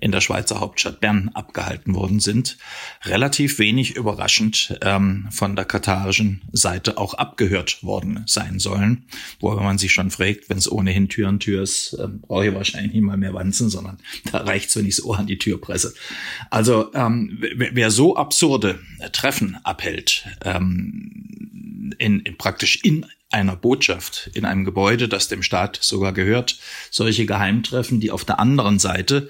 in 0.00 0.12
der 0.12 0.20
Schweizer 0.20 0.60
Hauptstadt 0.60 1.00
Bern 1.00 1.30
abgehalten 1.34 1.94
worden 1.94 2.20
sind, 2.20 2.56
relativ 3.04 3.58
wenig 3.58 3.96
überraschend 3.96 4.78
ähm, 4.82 5.26
von 5.30 5.56
der 5.56 5.64
katarischen 5.64 6.42
Seite 6.52 6.98
auch 6.98 7.14
abgehört 7.14 7.82
worden 7.82 8.22
sein 8.26 8.58
sollen. 8.58 9.06
Wobei 9.40 9.62
man 9.62 9.78
sich 9.78 9.92
schon 9.92 10.10
fragt, 10.10 10.48
wenn 10.48 10.58
es 10.58 10.70
ohnehin 10.70 11.08
Tür 11.08 11.28
an 11.28 11.40
Tür 11.40 11.62
ist, 11.62 11.94
äh, 11.94 12.08
brauche 12.08 12.46
ich 12.46 12.54
wahrscheinlich 12.54 12.92
nicht 12.92 13.02
mal 13.02 13.16
mehr 13.16 13.34
Wanzen, 13.34 13.68
sondern 13.68 13.98
da 14.30 14.38
reicht 14.38 14.68
es, 14.68 14.76
wenn 14.76 14.86
ich 14.86 14.96
so 14.96 15.12
an 15.12 15.26
die 15.26 15.38
Tür 15.38 15.60
presse. 15.60 15.94
Also 16.50 16.92
ähm, 16.94 17.42
wer 17.56 17.90
so 17.90 18.16
absurde 18.16 18.78
Treffen 19.12 19.58
abhält, 19.64 20.26
ähm, 20.44 21.94
in, 21.98 22.20
in 22.20 22.36
praktisch 22.36 22.76
in 22.84 23.06
einer 23.30 23.56
Botschaft 23.56 24.30
in 24.32 24.44
einem 24.44 24.64
Gebäude, 24.64 25.08
das 25.08 25.28
dem 25.28 25.42
Staat 25.42 25.78
sogar 25.82 26.12
gehört, 26.12 26.58
solche 26.90 27.26
Geheimtreffen, 27.26 28.00
die 28.00 28.10
auf 28.10 28.24
der 28.24 28.38
anderen 28.38 28.78
Seite 28.78 29.28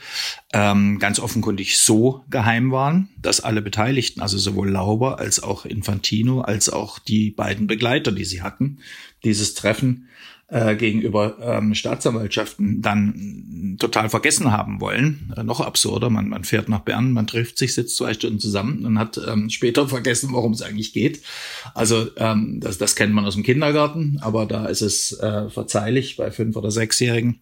ähm, 0.53 0.99
ganz 0.99 1.19
offenkundig 1.19 1.79
so 1.79 2.25
geheim 2.31 2.71
waren, 2.71 3.09
dass 3.21 3.41
alle 3.41 3.61
Beteiligten, 3.61 4.21
also 4.21 4.39
sowohl 4.39 4.71
Lauber 4.71 5.19
als 5.19 5.43
auch 5.43 5.65
Infantino, 5.65 6.43
als 6.43 6.69
auch 6.69 6.99
die 7.01 7.31
beiden 7.31 7.67
Begleiter, 7.67 8.13
die 8.13 8.25
sie 8.25 8.43
hatten, 8.43 8.79
dieses 9.25 9.55
Treffen 9.55 10.09
äh, 10.51 10.77
gegenüber 10.77 11.37
ähm, 11.43 11.75
Staatsanwaltschaften 11.75 12.81
dann 12.81 13.77
total 13.79 14.09
vergessen 14.09 14.51
haben 14.51 14.81
wollen. 14.81 15.35
Äh, 15.37 15.43
noch 15.43 15.61
absurder, 15.61 16.09
man, 16.09 16.31
man 16.31 16.45
fährt 16.45 16.71
nach 16.71 16.81
Bern, 16.81 17.13
man 17.13 17.27
trifft 17.27 17.59
sich, 17.59 17.75
sitzt 17.75 17.97
zwei 17.97 18.15
Stunden 18.15 18.41
zusammen 18.41 18.87
und 18.87 18.99
hat 18.99 19.21
ähm, 19.29 19.51
später 19.51 19.87
vergessen, 19.89 20.31
worum 20.33 20.53
es 20.53 20.63
eigentlich 20.63 20.95
geht. 20.95 21.23
Also 21.75 22.09
ähm, 22.17 22.61
das, 22.61 22.79
das 22.79 22.97
kennt 22.97 23.13
man 23.13 23.27
aus 23.27 23.35
dem 23.35 23.43
Kindergarten, 23.43 24.19
aber 24.23 24.47
da 24.47 24.67
ist 24.67 24.81
es 24.81 25.13
äh, 25.21 25.51
verzeihlich 25.51 26.17
bei 26.17 26.31
fünf- 26.31 26.57
oder 26.57 26.71
sechsjährigen. 26.71 27.41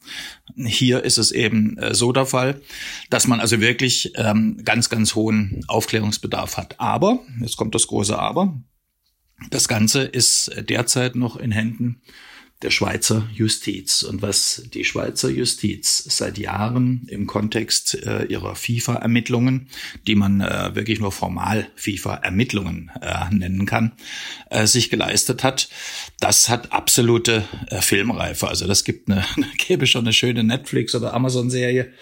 Hier 0.57 1.05
ist 1.05 1.19
es 1.19 1.31
eben 1.31 1.79
äh, 1.79 1.95
so 1.95 2.11
der 2.11 2.27
Fall, 2.27 2.61
dass 3.09 3.29
man 3.29 3.39
also 3.39 3.61
wirklich 3.61 4.15
ähm, 4.17 4.59
ganz, 4.65 4.89
ganz 4.89 5.15
hohen 5.15 5.65
Aufklärungsbedarf 5.69 6.57
hat. 6.57 6.81
Aber, 6.81 7.21
jetzt 7.41 7.57
kommt 7.57 7.77
das 7.77 7.87
große 7.87 8.19
Aber, 8.19 8.61
Das 9.51 9.69
Ganze 9.69 10.03
ist 10.03 10.51
derzeit 10.69 11.15
noch 11.15 11.37
in 11.37 11.53
Händen 11.53 12.01
der 12.63 12.71
Schweizer 12.71 13.29
Justiz. 13.35 14.03
Und 14.03 14.23
was 14.23 14.63
die 14.73 14.85
Schweizer 14.85 15.29
Justiz 15.29 16.05
seit 16.09 16.39
Jahren 16.39 17.07
im 17.09 17.27
Kontext 17.27 17.95
äh, 18.07 18.25
ihrer 18.25 18.55
FIFA-Ermittlungen, 18.55 19.69
die 20.07 20.15
man 20.15 20.41
äh, 20.41 20.75
wirklich 20.75 20.99
nur 20.99 21.13
formal 21.13 21.69
FIFA-Ermittlungen 21.77 22.91
äh, 23.01 23.35
nennen 23.35 23.67
kann, 23.67 23.93
äh, 24.51 24.67
sich 24.67 24.89
geleistet 24.89 25.45
hat, 25.45 25.69
das 26.19 26.49
hat 26.49 26.73
absolute 26.73 27.45
äh, 27.69 27.83
Filmreife. 27.83 28.49
Also 28.49 28.67
das 28.67 28.85
gibt 28.85 29.11
eine, 29.11 29.25
gäbe 29.59 29.87
schon 29.87 30.05
eine 30.05 30.15
schöne 30.15 30.43
Netflix- 30.43 30.95
oder 30.95 31.13
Amazon-Serie. 31.13 31.93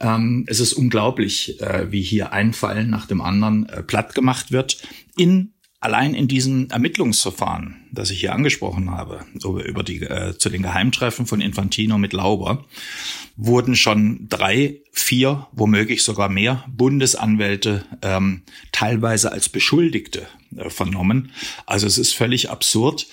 Ähm, 0.00 0.44
es 0.48 0.58
ist 0.58 0.72
unglaublich, 0.72 1.60
äh, 1.60 1.92
wie 1.92 2.02
hier 2.02 2.32
ein 2.32 2.52
Fall 2.52 2.84
nach 2.84 3.06
dem 3.06 3.20
anderen 3.20 3.68
platt 3.86 4.14
gemacht 4.14 4.50
wird 4.50 4.82
in 5.16 5.52
Allein 5.82 6.12
in 6.12 6.28
diesem 6.28 6.68
Ermittlungsverfahren, 6.68 7.76
das 7.90 8.10
ich 8.10 8.20
hier 8.20 8.34
angesprochen 8.34 8.90
habe, 8.90 9.24
über 9.64 9.82
die, 9.82 10.02
äh, 10.02 10.36
zu 10.36 10.50
den 10.50 10.62
Geheimtreffen 10.62 11.24
von 11.24 11.40
Infantino 11.40 11.96
mit 11.96 12.12
Lauber, 12.12 12.66
wurden 13.36 13.74
schon 13.74 14.26
drei, 14.28 14.80
vier, 14.92 15.46
womöglich 15.52 16.02
sogar 16.02 16.28
mehr 16.28 16.66
Bundesanwälte 16.68 17.86
ähm, 18.02 18.42
teilweise 18.72 19.32
als 19.32 19.48
Beschuldigte 19.48 20.26
äh, 20.54 20.68
vernommen. 20.68 21.32
Also 21.64 21.86
es 21.86 21.96
ist 21.96 22.12
völlig 22.12 22.50
absurd. 22.50 23.06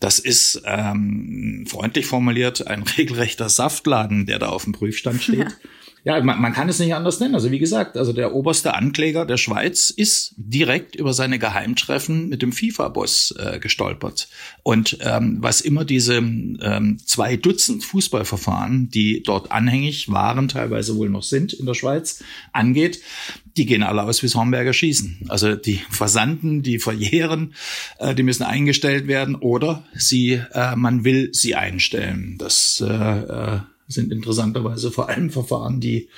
Das 0.00 0.18
ist 0.18 0.62
ähm, 0.64 1.66
freundlich 1.68 2.06
formuliert 2.06 2.66
ein 2.66 2.82
regelrechter 2.96 3.50
Saftladen, 3.50 4.24
der 4.24 4.38
da 4.38 4.48
auf 4.48 4.64
dem 4.64 4.72
Prüfstand 4.72 5.22
steht. 5.22 5.38
Ja. 5.40 5.48
Ja, 6.04 6.22
man, 6.22 6.38
man 6.38 6.52
kann 6.52 6.68
es 6.68 6.78
nicht 6.78 6.94
anders 6.94 7.18
nennen. 7.18 7.34
Also 7.34 7.50
wie 7.50 7.58
gesagt, 7.58 7.96
also 7.96 8.12
der 8.12 8.34
oberste 8.34 8.74
Ankläger 8.74 9.24
der 9.24 9.38
Schweiz 9.38 9.88
ist 9.88 10.34
direkt 10.36 10.96
über 10.96 11.14
seine 11.14 11.38
Geheimtreffen 11.38 12.28
mit 12.28 12.42
dem 12.42 12.52
FIFA-Boss 12.52 13.34
äh, 13.38 13.58
gestolpert. 13.58 14.28
Und 14.62 14.98
ähm, 15.00 15.38
was 15.40 15.62
immer 15.62 15.86
diese 15.86 16.16
ähm, 16.16 16.98
zwei 17.02 17.36
Dutzend 17.36 17.84
Fußballverfahren, 17.84 18.90
die 18.90 19.22
dort 19.22 19.50
anhängig 19.50 20.10
waren, 20.10 20.48
teilweise 20.48 20.94
wohl 20.96 21.08
noch 21.08 21.22
sind 21.22 21.54
in 21.54 21.64
der 21.64 21.74
Schweiz, 21.74 22.22
angeht, 22.52 23.00
die 23.56 23.64
gehen 23.64 23.82
alle 23.82 24.02
aus 24.02 24.22
wie 24.22 24.28
Hornberger 24.28 24.74
Schießen. 24.74 25.26
Also 25.28 25.54
die 25.54 25.80
Versanden, 25.88 26.62
die 26.62 26.80
verjähren, 26.80 27.54
äh, 27.98 28.14
die 28.14 28.24
müssen 28.24 28.42
eingestellt 28.42 29.06
werden 29.06 29.36
oder 29.36 29.84
sie, 29.94 30.42
äh, 30.52 30.76
man 30.76 31.04
will 31.04 31.30
sie 31.32 31.54
einstellen. 31.54 32.36
Das 32.38 32.84
äh, 32.86 32.92
äh, 32.92 33.60
sind 33.88 34.12
interessanterweise 34.12 34.90
vor 34.90 35.08
allem 35.08 35.30
Verfahren, 35.30 35.80
die 35.80 36.08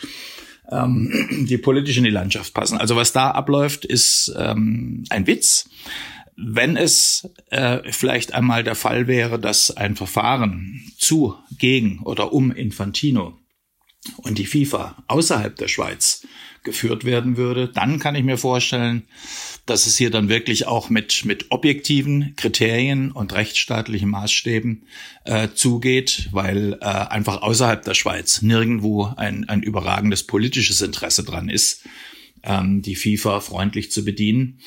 ähm, 0.70 1.46
die 1.48 1.59
politisch 1.59 1.96
in 1.96 2.05
die 2.05 2.11
Landschaft 2.11 2.55
passen. 2.55 2.79
Also 2.79 2.96
was 2.96 3.12
da 3.12 3.31
abläuft, 3.31 3.85
ist 3.85 4.35
ähm, 4.37 5.05
ein 5.11 5.26
Witz. 5.26 5.68
Wenn 6.37 6.76
es 6.76 7.29
äh, 7.50 7.81
vielleicht 7.90 8.35
einmal 8.35 8.62
der 8.62 8.74
Fall 8.74 9.07
wäre, 9.07 9.38
dass 9.38 9.70
ein 9.70 9.96
Verfahren 9.96 10.83
zu, 10.98 11.35
gegen 11.59 12.00
oder 12.00 12.33
um 12.33 12.52
Infantino 12.52 13.38
und 14.18 14.38
die 14.38 14.46
FIFA 14.46 15.02
außerhalb 15.09 15.57
der 15.57 15.68
Schweiz 15.68 16.26
geführt 16.62 17.05
werden 17.05 17.37
würde, 17.37 17.68
dann 17.68 17.98
kann 17.98 18.16
ich 18.16 18.24
mir 18.24 18.37
vorstellen, 18.37 19.05
dass 19.66 19.87
es 19.87 19.96
hier 19.96 20.11
dann 20.11 20.29
wirklich 20.29 20.66
auch 20.66 20.88
mit, 20.90 21.24
mit 21.24 21.50
objektiven 21.50 22.35
Kriterien 22.37 23.11
und 23.11 23.33
rechtsstaatlichen 23.35 24.09
Maßstäben 24.09 24.85
äh, 25.24 25.48
zugeht, 25.55 26.29
weil 26.31 26.74
äh, 26.81 26.85
einfach 26.85 27.42
außerhalb 27.42 27.85
der 27.85 27.94
Schweiz 27.94 28.42
nirgendwo 28.42 29.12
ein, 29.16 29.48
ein 29.48 29.62
überragendes 29.62 30.22
politisches 30.22 30.83
Interesse 30.83 31.24
dran 31.24 31.48
ist, 31.48 31.85
ähm, 32.44 32.81
die 32.81 32.94
FIFA 32.94 33.40
freundlich 33.40 33.90
zu 33.90 34.05
bedienen. 34.05 34.61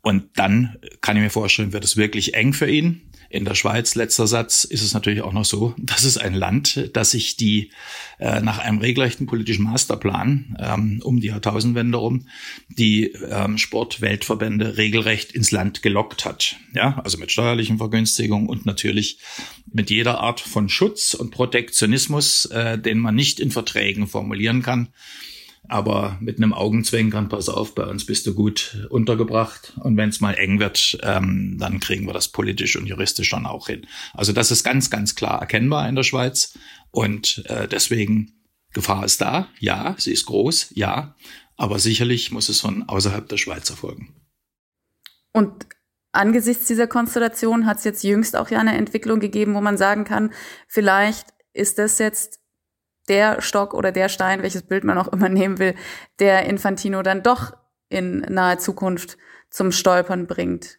Und 0.00 0.24
dann 0.34 0.76
kann 1.02 1.16
ich 1.16 1.22
mir 1.22 1.30
vorstellen, 1.30 1.72
wird 1.72 1.84
es 1.84 1.98
wirklich 1.98 2.34
eng 2.34 2.54
für 2.54 2.70
ihn. 2.70 3.02
In 3.36 3.44
der 3.44 3.54
Schweiz, 3.54 3.94
letzter 3.94 4.26
Satz, 4.26 4.64
ist 4.64 4.82
es 4.82 4.94
natürlich 4.94 5.20
auch 5.20 5.32
noch 5.32 5.44
so, 5.44 5.74
das 5.76 6.04
ist 6.04 6.16
ein 6.16 6.34
Land, 6.34 6.90
das 6.94 7.10
sich 7.10 7.36
die 7.36 7.70
äh, 8.18 8.40
nach 8.40 8.58
einem 8.58 8.78
regelrechten 8.78 9.26
politischen 9.26 9.64
Masterplan 9.64 10.56
ähm, 10.58 11.00
um 11.04 11.20
die 11.20 11.28
Jahrtausendwende 11.28 11.98
rum 11.98 12.26
die 12.68 13.12
ähm, 13.30 13.58
Sportweltverbände 13.58 14.76
regelrecht 14.76 15.32
ins 15.32 15.50
Land 15.50 15.82
gelockt 15.82 16.24
hat. 16.24 16.56
Ja, 16.74 17.00
also 17.04 17.18
mit 17.18 17.30
steuerlichen 17.30 17.78
Vergünstigungen 17.78 18.48
und 18.48 18.66
natürlich 18.66 19.18
mit 19.70 19.90
jeder 19.90 20.20
Art 20.20 20.40
von 20.40 20.68
Schutz 20.68 21.14
und 21.14 21.30
Protektionismus, 21.30 22.46
äh, 22.46 22.78
den 22.78 22.98
man 22.98 23.14
nicht 23.14 23.40
in 23.40 23.50
Verträgen 23.50 24.06
formulieren 24.06 24.62
kann 24.62 24.88
aber 25.68 26.16
mit 26.20 26.36
einem 26.36 26.52
Augenzwinkern, 26.52 27.28
pass 27.28 27.48
auf, 27.48 27.74
bei 27.74 27.84
uns 27.84 28.06
bist 28.06 28.26
du 28.26 28.34
gut 28.34 28.86
untergebracht. 28.90 29.74
Und 29.82 29.96
wenn 29.96 30.08
es 30.08 30.20
mal 30.20 30.34
eng 30.34 30.60
wird, 30.60 30.98
ähm, 31.02 31.56
dann 31.58 31.80
kriegen 31.80 32.06
wir 32.06 32.12
das 32.12 32.28
politisch 32.28 32.76
und 32.76 32.86
juristisch 32.86 33.28
schon 33.28 33.46
auch 33.46 33.66
hin. 33.66 33.86
Also 34.14 34.32
das 34.32 34.50
ist 34.50 34.64
ganz, 34.64 34.90
ganz 34.90 35.14
klar 35.14 35.40
erkennbar 35.40 35.88
in 35.88 35.96
der 35.96 36.02
Schweiz. 36.02 36.58
Und 36.90 37.44
äh, 37.46 37.68
deswegen 37.68 38.32
Gefahr 38.72 39.04
ist 39.04 39.20
da, 39.20 39.48
ja, 39.58 39.94
sie 39.98 40.12
ist 40.12 40.26
groß, 40.26 40.72
ja, 40.74 41.14
aber 41.56 41.78
sicherlich 41.78 42.30
muss 42.30 42.48
es 42.48 42.60
von 42.60 42.88
außerhalb 42.88 43.26
der 43.28 43.38
Schweiz 43.38 43.70
erfolgen. 43.70 44.14
Und 45.32 45.66
angesichts 46.12 46.66
dieser 46.66 46.86
Konstellation 46.86 47.66
hat 47.66 47.78
es 47.78 47.84
jetzt 47.84 48.04
jüngst 48.04 48.36
auch 48.36 48.50
ja 48.50 48.58
eine 48.58 48.76
Entwicklung 48.76 49.20
gegeben, 49.20 49.54
wo 49.54 49.60
man 49.60 49.78
sagen 49.78 50.04
kann, 50.04 50.32
vielleicht 50.68 51.28
ist 51.52 51.78
das 51.78 51.98
jetzt 51.98 52.38
der 53.08 53.40
Stock 53.40 53.74
oder 53.74 53.92
der 53.92 54.08
Stein, 54.08 54.42
welches 54.42 54.62
Bild 54.62 54.84
man 54.84 54.98
auch 54.98 55.08
immer 55.08 55.28
nehmen 55.28 55.58
will, 55.58 55.74
der 56.18 56.46
Infantino 56.46 57.02
dann 57.02 57.22
doch 57.22 57.56
in 57.88 58.20
naher 58.20 58.58
Zukunft 58.58 59.16
zum 59.50 59.72
Stolpern 59.72 60.26
bringt. 60.26 60.78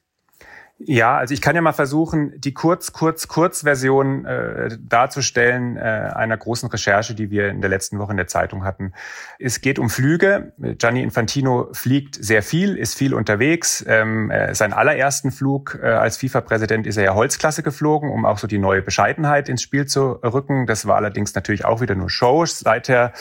Ja, 0.80 1.18
also 1.18 1.34
ich 1.34 1.42
kann 1.42 1.56
ja 1.56 1.62
mal 1.62 1.74
versuchen, 1.74 2.40
die 2.40 2.54
kurz, 2.54 2.94
kurz, 2.94 3.28
kurz 3.28 3.64
Version 3.64 4.26
äh, 4.26 4.78
darzustellen 4.80 5.76
äh, 5.76 5.80
einer 5.80 6.38
großen 6.38 6.70
Recherche, 6.70 7.16
die 7.16 7.32
wir 7.32 7.50
in 7.50 7.62
der 7.62 7.70
letzten 7.70 7.98
Woche 7.98 8.12
in 8.12 8.18
der 8.18 8.28
Zeitung 8.28 8.64
hatten. 8.64 8.94
Es 9.40 9.62
geht 9.62 9.80
um 9.80 9.90
Flüge. 9.90 10.54
Gianni 10.60 11.02
Infantino 11.02 11.70
fliegt 11.72 12.24
sehr 12.24 12.44
viel, 12.44 12.78
ist 12.78 12.96
viel 12.96 13.16
unterwegs. 13.16 13.84
Ähm, 13.88 14.30
äh, 14.30 14.54
sein 14.54 14.72
allerersten 14.72 15.32
Flug 15.32 15.80
äh, 15.82 15.88
als 15.88 16.18
FIFA-Präsident 16.18 16.86
ist 16.86 16.98
er 16.98 17.06
ja 17.06 17.16
Holzklasse 17.16 17.64
geflogen, 17.64 18.12
um 18.12 18.26
auch 18.26 18.38
so 18.38 18.46
die 18.46 18.60
neue 18.60 18.84
Bescheidenheit 18.84 19.50
ins 19.50 19.64
Spiel 19.64 19.88
zu 19.88 20.12
rücken. 20.24 20.68
Das 20.68 20.86
war 20.86 20.98
allerdings 20.98 21.34
natürlich 21.34 21.66
auch 21.66 21.82
wieder 21.82 21.96
nur 21.96 22.12
Show. 22.12 22.46
Seither 22.46 23.14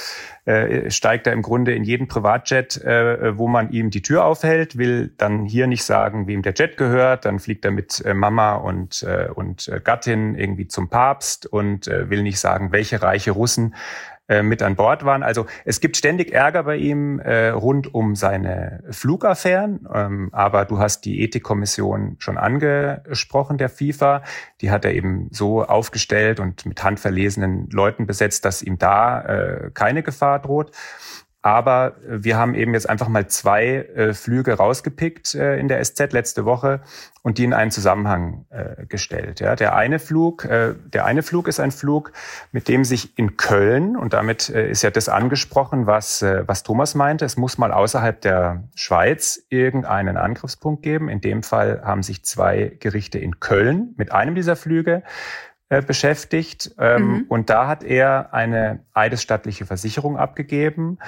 äh, 0.47 0.91
steigt 0.91 1.27
er 1.27 1.33
im 1.33 1.43
Grunde 1.43 1.75
in 1.75 1.85
jeden 1.85 2.07
Privatjet, 2.07 2.77
äh, 2.85 3.37
wo 3.37 3.49
man 3.49 3.71
ihm 3.71 3.91
die 3.91 4.03
Tür 4.03 4.25
aufhält, 4.25 4.79
will 4.79 5.13
dann 5.17 5.45
hier 5.45 5.67
nicht 5.67 5.83
sagen, 5.83 6.29
wem 6.29 6.43
der 6.43 6.55
Jet 6.55 6.77
gehört, 6.77 7.25
dann 7.25 7.41
fliegt 7.47 7.65
er 7.65 7.71
mit 7.71 8.05
äh, 8.05 8.13
Mama 8.13 8.57
und, 8.57 9.05
äh, 9.05 9.29
und 9.33 9.69
äh, 9.69 9.81
Gattin 9.81 10.35
irgendwie 10.35 10.67
zum 10.67 10.89
Papst 10.89 11.47
und 11.47 11.87
will 11.87 12.25
nicht 12.25 12.41
sagen, 12.41 12.73
welche 12.73 13.01
reiche 13.03 13.31
Russen 13.31 13.75
mit 14.43 14.61
an 14.61 14.75
Bord 14.75 15.05
waren. 15.05 15.23
Also 15.23 15.47
es 15.65 15.81
gibt 15.81 15.97
ständig 15.97 16.33
Ärger 16.33 16.65
bei 16.65 16.79
ihm 16.79 17.21
äh, 17.21 17.51
rund 17.51 17.95
um 17.95 18.17
seine 18.17 18.83
Flugaffären. 18.91 19.87
Ähm, 19.95 20.31
aber 20.33 20.65
du 20.65 20.81
hast 20.81 21.05
die 21.05 21.23
Ethikkommission 21.23 22.17
schon 22.19 22.37
angesprochen, 22.37 23.57
der 23.57 23.69
FIFA. 23.69 24.25
Die 24.63 24.73
hat 24.73 24.85
er 24.85 24.95
eben 24.95 25.29
so 25.31 25.65
aufgestellt 25.65 26.41
und 26.41 26.67
mit 26.67 26.83
handverlesenen 26.83 27.71
Leuten 27.71 28.09
besetzt, 28.09 28.45
dass 28.45 28.63
ihm 28.63 28.79
da 28.79 29.21
äh, 29.21 29.71
keine 29.73 30.03
Gefahr 30.03 30.41
droht. 30.41 30.73
Aber 31.47 31.95
wir 32.05 32.37
haben 32.37 32.57
eben 32.57 32.75
jetzt 32.75 32.91
einfach 32.91 33.07
mal 33.07 33.29
zwei 33.29 33.67
äh, 33.95 34.15
Flüge 34.15 34.55
rausgepickt 34.55 35.37
äh, 35.37 35.61
in 35.61 35.69
der 35.69 35.81
SZ 35.85 36.13
letzte 36.13 36.45
Woche 36.45 36.81
und 37.23 37.39
die 37.39 37.45
in 37.45 37.53
einen 37.53 37.71
Zusammenhang 37.71 38.47
äh, 38.51 38.85
gestellt. 38.87 39.39
Ja, 39.39 39.55
der 39.55 39.77
eine 39.77 40.01
Flug, 40.01 40.45
äh, 40.45 40.75
der 40.87 41.05
eine 41.05 41.23
Flug 41.23 41.47
ist 41.47 41.61
ein 41.61 41.71
Flug, 41.71 42.11
mit 42.51 42.67
dem 42.67 42.85
sich 42.85 43.17
in 43.17 43.37
Köln 43.37 43.97
und 43.97 44.13
damit 44.13 44.49
äh, 44.49 44.69
ist 44.69 44.83
ja 44.83 44.91
das 44.91 45.09
angesprochen, 45.09 45.87
was 45.87 46.21
äh, 46.21 46.43
was 46.49 46.65
Thomas 46.65 46.97
meinte. 46.97 47.25
Es 47.25 47.37
muss 47.37 47.59
mal 47.59 47.71
außerhalb 47.71 48.21
der 48.21 48.65
Schweiz 48.75 49.41
irgendeinen 49.49 50.17
Angriffspunkt 50.17 50.83
geben. 50.83 51.09
In 51.09 51.21
dem 51.21 51.45
Fall 51.45 51.81
haben 51.85 52.03
sich 52.03 52.25
zwei 52.25 52.77
Gerichte 52.81 53.21
in 53.21 53.39
Köln 53.39 53.95
mit 53.97 54.11
einem 54.11 54.35
dieser 54.35 54.57
Flüge 54.57 55.05
äh, 55.69 55.81
beschäftigt. 55.81 56.73
Ähm, 56.79 57.03
mhm. 57.03 57.25
Und 57.29 57.51
da 57.51 57.69
hat 57.69 57.85
er 57.85 58.35
eine 58.35 58.81
eidesstattliche 58.95 59.65
Versicherung 59.65 60.17
abgegeben 60.17 60.99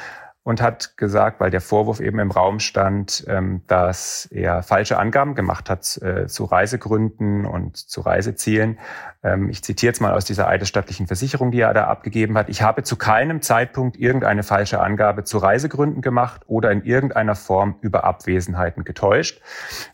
und 0.48 0.62
hat 0.62 0.96
gesagt, 0.96 1.40
weil 1.40 1.50
der 1.50 1.60
Vorwurf 1.60 2.00
eben 2.00 2.18
im 2.20 2.30
Raum 2.30 2.58
stand, 2.58 3.22
ähm, 3.28 3.60
dass 3.66 4.24
er 4.32 4.62
falsche 4.62 4.98
Angaben 4.98 5.34
gemacht 5.34 5.68
hat 5.68 5.98
äh, 5.98 6.26
zu 6.26 6.46
Reisegründen 6.46 7.44
und 7.44 7.76
zu 7.76 8.00
Reisezielen. 8.00 8.78
Ähm, 9.22 9.50
ich 9.50 9.62
zitiere 9.62 9.90
jetzt 9.90 10.00
mal 10.00 10.14
aus 10.14 10.24
dieser 10.24 10.48
eidesstattlichen 10.48 11.06
Versicherung, 11.06 11.50
die 11.50 11.60
er 11.60 11.74
da 11.74 11.84
abgegeben 11.84 12.38
hat. 12.38 12.48
Ich 12.48 12.62
habe 12.62 12.82
zu 12.82 12.96
keinem 12.96 13.42
Zeitpunkt 13.42 13.98
irgendeine 13.98 14.42
falsche 14.42 14.80
Angabe 14.80 15.22
zu 15.22 15.36
Reisegründen 15.36 16.00
gemacht 16.00 16.40
oder 16.46 16.72
in 16.72 16.82
irgendeiner 16.82 17.34
Form 17.34 17.76
über 17.82 18.04
Abwesenheiten 18.04 18.84
getäuscht. 18.84 19.42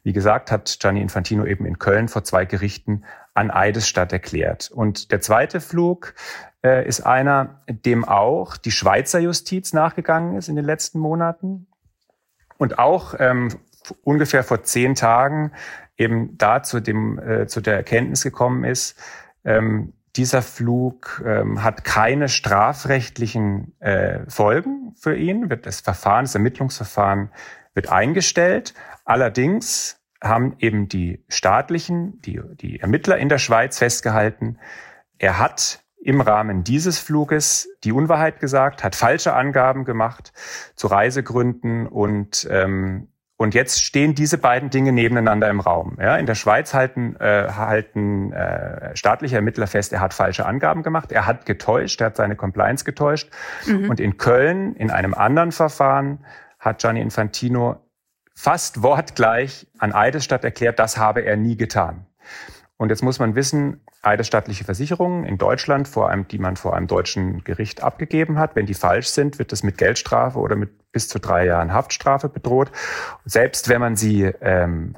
Wie 0.05 0.13
gesagt, 0.13 0.53
hat 0.53 0.77
Gianni 0.79 1.01
Infantino 1.01 1.45
eben 1.47 1.67
in 1.67 1.81
Köln 1.81 2.07
vor 2.07 2.23
zwei 2.23 2.45
Gerichten 2.45 3.03
an 3.35 3.51
Eidesstadt 3.51 4.13
erklärt. 4.13 4.71
Und 4.71 5.11
der 5.11 5.21
zweite 5.21 5.61
Flug 5.61 6.15
äh, 6.65 6.87
ist 6.87 7.01
einer, 7.01 7.63
dem 7.69 8.05
auch 8.05 8.57
die 8.57 8.71
Schweizer 8.71 9.19
Justiz 9.19 9.73
nachgegangen 9.73 10.37
ist 10.37 10.49
in 10.49 10.57
den 10.57 10.65
letzten 10.65 11.01
Monaten. 11.01 11.67
Und 12.57 12.79
auch 12.79 13.15
ähm, 13.19 13.49
ungefähr 14.03 14.45
vor 14.45 14.63
zehn 14.63 14.95
Tagen 14.95 15.53
eben 15.97 16.39
da 16.39 16.63
zu, 16.63 16.81
dem, 16.81 17.19
äh, 17.19 17.47
zu 17.47 17.61
der 17.61 17.75
Erkenntnis 17.75 18.23
gekommen 18.23 18.65
ist, 18.65 18.99
ähm, 19.45 19.93
dieser 20.17 20.43
Flug 20.43 21.23
ähm, 21.27 21.65
hat 21.65 21.85
keine 21.85 22.29
strafrechtlichen 22.29 23.75
äh, 23.81 24.21
Folgen 24.29 24.95
für 24.97 25.17
ihn. 25.17 25.51
Wird 25.51 25.67
das 25.67 25.81
Verfahren, 25.81 26.25
das 26.25 26.37
Ermittlungsverfahren 26.37 27.31
wird 27.75 27.91
eingestellt. 27.91 28.75
Allerdings 29.05 30.01
haben 30.25 30.57
eben 30.59 30.89
die 30.89 31.23
staatlichen, 31.29 32.21
die, 32.23 32.41
die 32.61 32.81
Ermittler 32.81 33.19
in 33.19 33.29
der 33.29 33.39
Schweiz 33.39 33.79
festgehalten, 33.79 34.59
er 35.19 35.39
hat 35.39 35.85
im 36.03 36.21
Rahmen 36.21 36.65
dieses 36.65 36.99
Fluges 36.99 37.69
die 37.85 37.93
Unwahrheit 37.93 38.41
gesagt, 38.41 38.85
hat 38.85 38.95
falsche 38.95 39.35
Angaben 39.35 39.85
gemacht 39.85 40.33
zu 40.75 40.87
Reisegründen 40.87 41.87
und 41.87 42.47
ähm, 42.51 43.09
und 43.37 43.53
jetzt 43.55 43.83
stehen 43.83 44.15
diese 44.15 44.39
beiden 44.39 44.71
Dinge 44.71 44.93
nebeneinander 44.93 45.51
im 45.51 45.59
Raum. 45.59 45.97
Ja, 46.01 46.17
in 46.17 46.27
der 46.27 46.37
Schweiz 46.37 46.73
halten, 46.73 47.17
äh, 47.17 47.49
halten 47.51 48.33
äh, 48.33 48.95
staatliche 48.97 49.37
Ermittler 49.37 49.67
fest, 49.67 49.93
er 49.93 50.01
hat 50.01 50.15
falsche 50.15 50.47
Angaben 50.47 50.85
gemacht, 50.85 51.11
er 51.11 51.27
hat 51.27 51.45
getäuscht, 51.45 52.01
er 52.01 52.07
hat 52.07 52.17
seine 52.17 52.37
Compliance 52.37 52.85
getäuscht. 52.85 53.31
Mhm. 53.67 53.91
Und 53.91 53.99
in 53.99 54.19
Köln, 54.19 54.77
in 54.77 54.91
einem 54.91 55.15
anderen 55.15 55.51
Verfahren, 55.51 56.25
hat 56.61 56.79
Gianni 56.79 57.01
Infantino 57.01 57.84
fast 58.35 58.83
wortgleich 58.83 59.67
an 59.79 59.93
Eidesstadt 59.93 60.45
erklärt, 60.45 60.79
das 60.79 60.99
habe 60.99 61.25
er 61.25 61.37
nie 61.37 61.57
getan. 61.57 62.07
Und 62.77 62.91
jetzt 62.91 63.03
muss 63.03 63.21
man 63.21 63.37
wissen, 63.37 63.81
eidesstattliche 64.03 64.65
Versicherungen 64.65 65.25
in 65.25 65.39
Deutschland, 65.39 65.87
vor 65.87 66.11
allem, 66.11 66.27
die 66.27 66.39
man 66.39 66.57
vor 66.57 66.77
einem 66.77 66.89
deutschen 66.89 67.45
Gericht 67.45 67.83
abgegeben 67.83 68.39
hat, 68.39 68.57
wenn 68.57 68.67
die 68.67 68.75
falsch 68.75 69.09
sind, 69.09 69.39
wird 69.39 69.53
das 69.53 69.63
mit 69.63 69.79
Geldstrafe 69.79 70.39
oder 70.39 70.57
mit 70.57 70.93
bis 70.93 71.09
zu 71.09 71.19
drei 71.19 71.47
Jahren 71.47 71.73
Haftstrafe 71.73 72.29
bedroht. 72.29 72.71
Selbst 73.25 73.69
wenn 73.69 73.81
man 73.81 73.97
sie 73.97 74.25
ähm, 74.25 74.95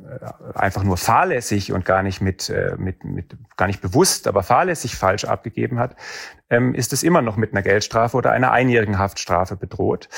einfach 0.55 0.85
nur 0.85 0.97
fahrlässig 0.97 1.73
und 1.73 1.85
gar 1.85 2.03
nicht 2.03 2.21
mit, 2.21 2.49
äh, 2.51 2.77
mit, 2.79 3.05
mit 3.05 3.37
gar 3.57 3.67
nicht 3.67 3.83
bewusst, 3.83 4.27
aber 4.27 4.43
fahrlässig 4.43 4.97
falsch 4.97 5.25
abgegeben 5.25 5.79
hat, 5.79 5.97
ähm, 6.51 6.75
ist 6.75 6.93
es 6.93 7.03
immer 7.03 7.23
noch 7.23 7.37
mit 7.37 7.53
einer 7.53 7.63
Geldstrafe 7.63 8.17
oder 8.17 8.33
einer 8.33 8.53
einjährigen 8.53 8.99
Haftstrafe 8.99 9.57
bedroht. 9.57 10.09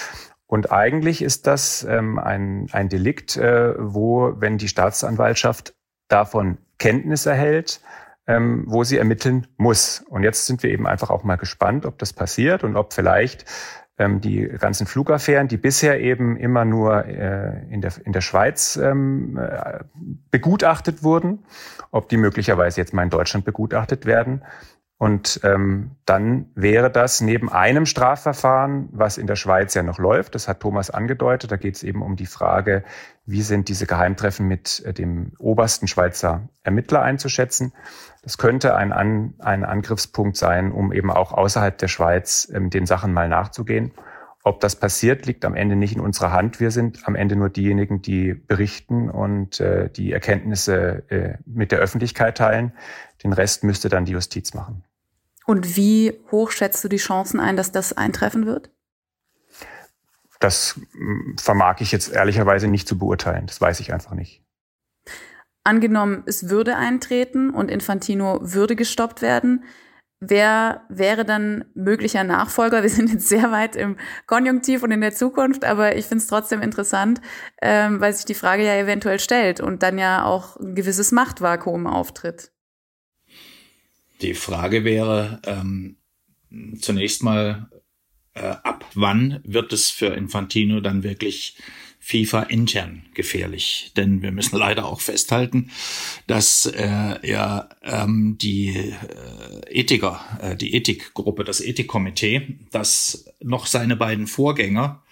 Und 0.48 0.72
eigentlich 0.72 1.20
ist 1.20 1.46
das 1.46 1.84
ähm, 1.88 2.18
ein, 2.18 2.68
ein 2.72 2.88
Delikt, 2.88 3.36
äh, 3.36 3.74
wo, 3.78 4.32
wenn 4.38 4.56
die 4.56 4.68
Staatsanwaltschaft 4.68 5.74
davon 6.08 6.56
Kenntnis 6.78 7.26
erhält, 7.26 7.82
ähm, 8.26 8.64
wo 8.66 8.82
sie 8.82 8.96
ermitteln 8.96 9.46
muss. 9.58 10.04
Und 10.08 10.22
jetzt 10.22 10.46
sind 10.46 10.62
wir 10.62 10.70
eben 10.70 10.86
einfach 10.86 11.10
auch 11.10 11.22
mal 11.22 11.36
gespannt, 11.36 11.84
ob 11.84 11.98
das 11.98 12.14
passiert 12.14 12.64
und 12.64 12.76
ob 12.76 12.94
vielleicht 12.94 13.44
ähm, 13.98 14.22
die 14.22 14.48
ganzen 14.58 14.86
Flugaffären, 14.86 15.48
die 15.48 15.58
bisher 15.58 16.00
eben 16.00 16.38
immer 16.38 16.64
nur 16.64 17.04
äh, 17.04 17.66
in, 17.70 17.82
der, 17.82 17.92
in 18.02 18.12
der 18.12 18.22
Schweiz 18.22 18.76
ähm, 18.76 19.38
äh, 19.38 19.80
begutachtet 20.30 21.02
wurden, 21.02 21.44
ob 21.90 22.08
die 22.08 22.16
möglicherweise 22.16 22.80
jetzt 22.80 22.94
mal 22.94 23.02
in 23.02 23.10
Deutschland 23.10 23.44
begutachtet 23.44 24.06
werden 24.06 24.42
und 24.98 25.40
ähm, 25.44 25.92
dann 26.06 26.46
wäre 26.56 26.90
das 26.90 27.20
neben 27.20 27.52
einem 27.52 27.86
Strafverfahren, 27.86 28.88
was 28.90 29.16
in 29.16 29.28
der 29.28 29.36
Schweiz 29.36 29.72
ja 29.74 29.84
noch 29.84 29.98
läuft, 29.98 30.34
das 30.34 30.48
hat 30.48 30.58
Thomas 30.58 30.90
angedeutet, 30.90 31.52
da 31.52 31.56
geht 31.56 31.76
es 31.76 31.84
eben 31.84 32.02
um 32.02 32.16
die 32.16 32.26
Frage, 32.26 32.82
wie 33.24 33.42
sind 33.42 33.68
diese 33.68 33.86
Geheimtreffen 33.86 34.48
mit 34.48 34.82
äh, 34.84 34.92
dem 34.92 35.32
obersten 35.38 35.86
Schweizer 35.86 36.48
Ermittler 36.64 37.00
einzuschätzen. 37.02 37.72
Das 38.22 38.38
könnte 38.38 38.74
ein, 38.74 38.92
An 38.92 39.34
ein 39.38 39.64
Angriffspunkt 39.64 40.36
sein, 40.36 40.72
um 40.72 40.92
eben 40.92 41.12
auch 41.12 41.32
außerhalb 41.32 41.78
der 41.78 41.88
Schweiz 41.88 42.50
ähm, 42.52 42.68
den 42.68 42.84
Sachen 42.84 43.12
mal 43.12 43.28
nachzugehen. 43.28 43.92
Ob 44.42 44.58
das 44.60 44.76
passiert, 44.76 45.26
liegt 45.26 45.44
am 45.44 45.54
Ende 45.54 45.76
nicht 45.76 45.94
in 45.94 46.00
unserer 46.00 46.32
Hand. 46.32 46.58
Wir 46.58 46.72
sind 46.72 47.06
am 47.06 47.14
Ende 47.14 47.36
nur 47.36 47.50
diejenigen, 47.50 48.02
die 48.02 48.34
berichten 48.34 49.10
und 49.10 49.60
äh, 49.60 49.90
die 49.90 50.12
Erkenntnisse 50.12 51.04
äh, 51.10 51.34
mit 51.44 51.70
der 51.70 51.78
Öffentlichkeit 51.78 52.38
teilen. 52.38 52.72
Den 53.22 53.32
Rest 53.32 53.62
müsste 53.62 53.88
dann 53.88 54.04
die 54.06 54.12
Justiz 54.12 54.54
machen. 54.54 54.84
Und 55.48 55.76
wie 55.76 56.20
hoch 56.30 56.50
schätzt 56.50 56.84
du 56.84 56.88
die 56.88 56.98
Chancen 56.98 57.40
ein, 57.40 57.56
dass 57.56 57.72
das 57.72 57.94
eintreffen 57.94 58.44
wird? 58.44 58.70
Das 60.40 60.78
hm, 60.92 61.36
vermag 61.40 61.76
ich 61.80 61.90
jetzt 61.90 62.12
ehrlicherweise 62.12 62.68
nicht 62.68 62.86
zu 62.86 62.98
beurteilen. 62.98 63.46
Das 63.46 63.58
weiß 63.58 63.80
ich 63.80 63.94
einfach 63.94 64.12
nicht. 64.12 64.42
Angenommen, 65.64 66.22
es 66.26 66.50
würde 66.50 66.76
eintreten 66.76 67.48
und 67.48 67.70
Infantino 67.70 68.40
würde 68.42 68.76
gestoppt 68.76 69.22
werden. 69.22 69.64
Wer 70.20 70.82
wäre 70.90 71.24
dann 71.24 71.64
möglicher 71.72 72.24
Nachfolger? 72.24 72.82
Wir 72.82 72.90
sind 72.90 73.10
jetzt 73.10 73.28
sehr 73.28 73.50
weit 73.50 73.74
im 73.74 73.96
Konjunktiv 74.26 74.82
und 74.82 74.90
in 74.90 75.00
der 75.00 75.14
Zukunft, 75.14 75.64
aber 75.64 75.96
ich 75.96 76.04
finde 76.04 76.22
es 76.22 76.28
trotzdem 76.28 76.60
interessant, 76.60 77.22
ähm, 77.62 78.02
weil 78.02 78.12
sich 78.12 78.26
die 78.26 78.34
Frage 78.34 78.66
ja 78.66 78.74
eventuell 78.76 79.18
stellt 79.18 79.62
und 79.62 79.82
dann 79.82 79.96
ja 79.96 80.26
auch 80.26 80.56
ein 80.56 80.74
gewisses 80.74 81.10
Machtvakuum 81.10 81.86
auftritt. 81.86 82.52
Die 84.20 84.34
Frage 84.34 84.84
wäre 84.84 85.40
ähm, 85.46 85.96
zunächst 86.80 87.22
mal, 87.22 87.70
äh, 88.34 88.40
ab 88.40 88.84
wann 88.94 89.40
wird 89.44 89.72
es 89.72 89.90
für 89.90 90.08
Infantino 90.08 90.80
dann 90.80 91.02
wirklich 91.02 91.56
FIFA 92.00 92.44
intern 92.44 93.04
gefährlich. 93.14 93.92
Denn 93.96 94.22
wir 94.22 94.32
müssen 94.32 94.56
leider 94.56 94.86
auch 94.86 95.00
festhalten, 95.00 95.70
dass 96.26 96.66
äh, 96.66 97.28
ja 97.28 97.68
ähm, 97.82 98.38
die 98.40 98.68
äh, 98.68 99.80
Ethiker, 99.80 100.24
äh, 100.40 100.56
die 100.56 100.74
Ethikgruppe, 100.74 101.44
das 101.44 101.60
Ethikkomitee, 101.60 102.58
das 102.70 103.26
noch 103.40 103.66
seine 103.66 103.96
beiden 103.96 104.26
Vorgänger, 104.26 105.02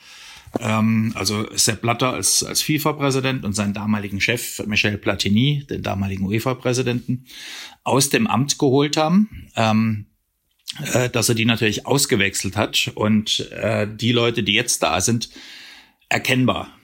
ähm, 0.61 1.12
also 1.14 1.47
Sepp 1.55 1.81
Blatter 1.81 2.12
als, 2.12 2.42
als 2.42 2.62
FIFA-Präsident 2.62 3.45
und 3.45 3.55
seinen 3.55 3.75
damaligen 3.75 4.21
Chef 4.21 4.64
Michel 4.66 4.99
Platini, 4.99 5.66
den 5.69 5.83
damaligen 5.83 6.25
UEFA-Präsidenten, 6.25 7.27
aus 7.85 8.11
dem 8.11 8.27
Amt 8.27 8.59
geholt 8.59 8.97
haben. 8.97 9.49
Ähm, 9.57 10.07
äh, 10.92 11.09
dass 11.09 11.29
er 11.29 11.35
die 11.35 11.45
natürlich 11.45 11.87
ausgewechselt 11.87 12.57
hat 12.57 12.90
und 12.95 13.51
äh, 13.53 13.87
die 13.88 14.12
Leute, 14.12 14.42
die 14.42 14.53
jetzt 14.53 14.83
da 14.83 15.01
sind, 15.01 15.31
erkennbar 16.09 16.76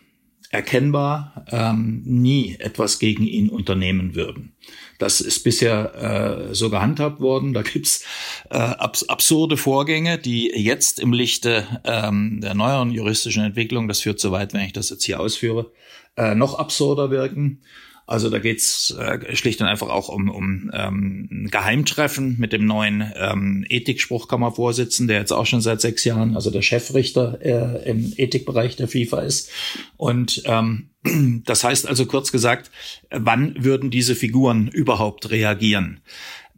erkennbar 0.53 1.47
ähm, 1.51 2.03
nie 2.05 2.57
etwas 2.59 2.99
gegen 2.99 3.25
ihn 3.25 3.49
unternehmen 3.49 4.15
würden. 4.15 4.53
Das 4.99 5.21
ist 5.21 5.43
bisher 5.43 6.51
äh, 6.51 6.55
so 6.55 6.69
gehandhabt 6.69 7.21
worden. 7.21 7.55
Da 7.55 7.63
gibt's 7.63 8.05
äh, 8.51 8.59
abs 8.59 9.09
absurde 9.09 9.57
Vorgänge, 9.57 10.19
die 10.19 10.53
jetzt 10.55 11.01
im 11.01 11.15
Lichte 11.15 11.67
ähm, 11.85 12.41
der 12.43 12.55
neueren 12.55 12.93
juristischen 12.93 13.43
Entwicklung, 13.43 13.89
das 13.89 14.01
führt 14.01 14.21
zu 14.21 14.31
weit, 14.31 14.53
wenn 14.53 14.61
ich 14.61 14.75
das 14.75 14.91
jetzt 14.91 15.05
hier 15.05 15.21
ausführe, 15.21 15.73
äh, 16.17 16.35
noch 16.35 16.59
absurder 16.59 17.11
wirken. 17.11 17.63
Also 18.07 18.31
da 18.31 18.39
geht's 18.39 18.91
äh, 18.99 19.35
schlicht 19.37 19.61
und 19.61 19.69
einfach 19.69 19.89
auch 19.89 20.09
um, 20.09 20.29
um 20.29 20.71
ähm, 20.75 21.29
ein 21.31 21.49
Geheimtreffen 21.51 22.37
mit 22.39 22.53
dem 22.53 22.67
neuen 22.67 23.11
ähm, 23.17 23.65
Ethikspruchkammervorsitzenden, 23.69 25.09
der 25.09 25.21
jetzt 25.21 25.33
auch 25.33 25.47
schon 25.47 25.61
seit 25.61 25.81
sechs 25.81 26.05
Jahren, 26.05 26.35
also 26.35 26.51
der 26.51 26.63
Chefrichter 26.63 27.39
äh, 27.41 27.89
im 27.89 28.13
Ethikbereich 28.17 28.77
der 28.77 28.89
FIFA 28.89 29.21
ist. 29.21 29.51
Und 29.97 30.43
ähm, 30.47 30.91
das 31.45 31.65
heißt 31.65 31.87
also 31.87 32.07
kurz 32.07 32.33
gesagt, 32.33 32.71
wann 33.11 33.55
würden 33.63 33.91
diese 33.91 34.15
Figuren 34.15 34.69
überhaupt 34.69 35.31
reagieren? 35.31 36.01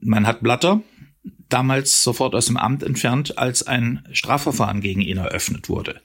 Man 0.00 0.26
hat 0.26 0.42
Blatter, 0.42 0.82
damals 1.48 2.02
sofort 2.02 2.34
aus 2.34 2.46
dem 2.46 2.56
Amt 2.56 2.82
entfernt, 2.82 3.38
als 3.38 3.66
ein 3.66 4.06
Strafverfahren 4.12 4.80
gegen 4.80 5.00
ihn 5.00 5.18
eröffnet 5.18 5.68
wurde. 5.68 6.00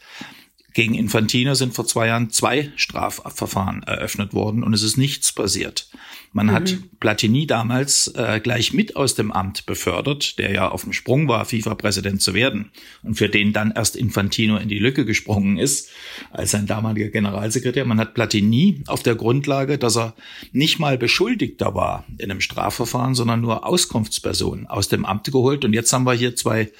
Gegen 0.73 0.93
Infantino 0.93 1.55
sind 1.55 1.73
vor 1.73 1.85
zwei 1.85 2.07
Jahren 2.07 2.29
zwei 2.29 2.71
Strafverfahren 2.75 3.83
eröffnet 3.83 4.33
worden 4.33 4.63
und 4.63 4.73
es 4.73 4.83
ist 4.83 4.97
nichts 4.97 5.31
passiert. 5.31 5.87
Man 6.31 6.47
mhm. 6.47 6.51
hat 6.51 6.77
Platini 6.99 7.47
damals 7.47 8.07
äh, 8.15 8.39
gleich 8.41 8.73
mit 8.73 8.95
aus 8.95 9.15
dem 9.15 9.31
Amt 9.31 9.65
befördert, 9.65 10.37
der 10.37 10.51
ja 10.51 10.69
auf 10.69 10.83
dem 10.83 10.93
Sprung 10.93 11.27
war, 11.27 11.45
FIFA-Präsident 11.45 12.21
zu 12.21 12.33
werden 12.33 12.71
und 13.03 13.15
für 13.15 13.29
den 13.29 13.53
dann 13.53 13.71
erst 13.71 13.95
Infantino 13.95 14.57
in 14.57 14.69
die 14.69 14.79
Lücke 14.79 15.05
gesprungen 15.05 15.57
ist, 15.57 15.89
als 16.31 16.51
sein 16.51 16.67
damaliger 16.67 17.09
Generalsekretär. 17.09 17.85
Man 17.85 17.99
hat 17.99 18.13
Platini 18.13 18.83
auf 18.87 19.03
der 19.03 19.15
Grundlage, 19.15 19.77
dass 19.77 19.97
er 19.97 20.15
nicht 20.51 20.79
mal 20.79 20.97
Beschuldigter 20.97 21.73
war 21.73 22.05
in 22.17 22.31
einem 22.31 22.41
Strafverfahren, 22.41 23.15
sondern 23.15 23.41
nur 23.41 23.65
Auskunftsperson 23.65 24.67
aus 24.67 24.89
dem 24.89 25.05
Amt 25.05 25.31
geholt. 25.31 25.65
Und 25.65 25.73
jetzt 25.73 25.91
haben 25.93 26.05
wir 26.05 26.13
hier 26.13 26.35
zwei 26.35 26.71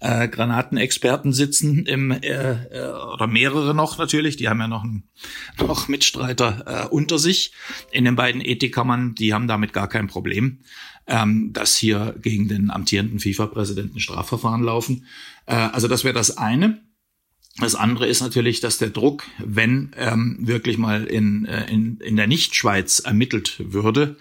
äh, 0.00 0.28
Granatenexperten 0.28 1.32
sitzen 1.32 1.86
im 1.86 2.10
äh, 2.10 2.52
äh, 2.70 2.92
oder 3.12 3.26
mehrere 3.26 3.74
noch 3.74 3.98
natürlich, 3.98 4.36
die 4.36 4.48
haben 4.48 4.60
ja 4.60 4.68
noch, 4.68 4.84
einen, 4.84 5.04
noch 5.58 5.88
Mitstreiter 5.88 6.64
äh, 6.66 6.88
unter 6.88 7.18
sich 7.18 7.52
in 7.90 8.04
den 8.04 8.16
beiden 8.16 8.40
Ethikkammern, 8.40 8.95
die 8.96 9.32
haben 9.32 9.48
damit 9.48 9.72
gar 9.72 9.88
kein 9.88 10.06
Problem, 10.06 10.58
ähm, 11.06 11.52
dass 11.52 11.76
hier 11.76 12.14
gegen 12.20 12.48
den 12.48 12.70
amtierenden 12.70 13.20
FIFA-Präsidenten 13.20 14.00
Strafverfahren 14.00 14.62
laufen. 14.62 15.06
Äh, 15.46 15.54
also 15.54 15.88
das 15.88 16.04
wäre 16.04 16.14
das 16.14 16.36
eine. 16.36 16.82
Das 17.58 17.74
andere 17.74 18.06
ist 18.06 18.20
natürlich, 18.20 18.60
dass 18.60 18.76
der 18.76 18.90
Druck, 18.90 19.24
wenn 19.38 19.92
ähm, 19.96 20.36
wirklich 20.40 20.76
mal 20.76 21.04
in, 21.04 21.46
äh, 21.46 21.70
in, 21.70 21.96
in 22.00 22.16
der 22.16 22.26
Nichtschweiz 22.26 22.98
ermittelt 22.98 23.56
würde, 23.58 24.16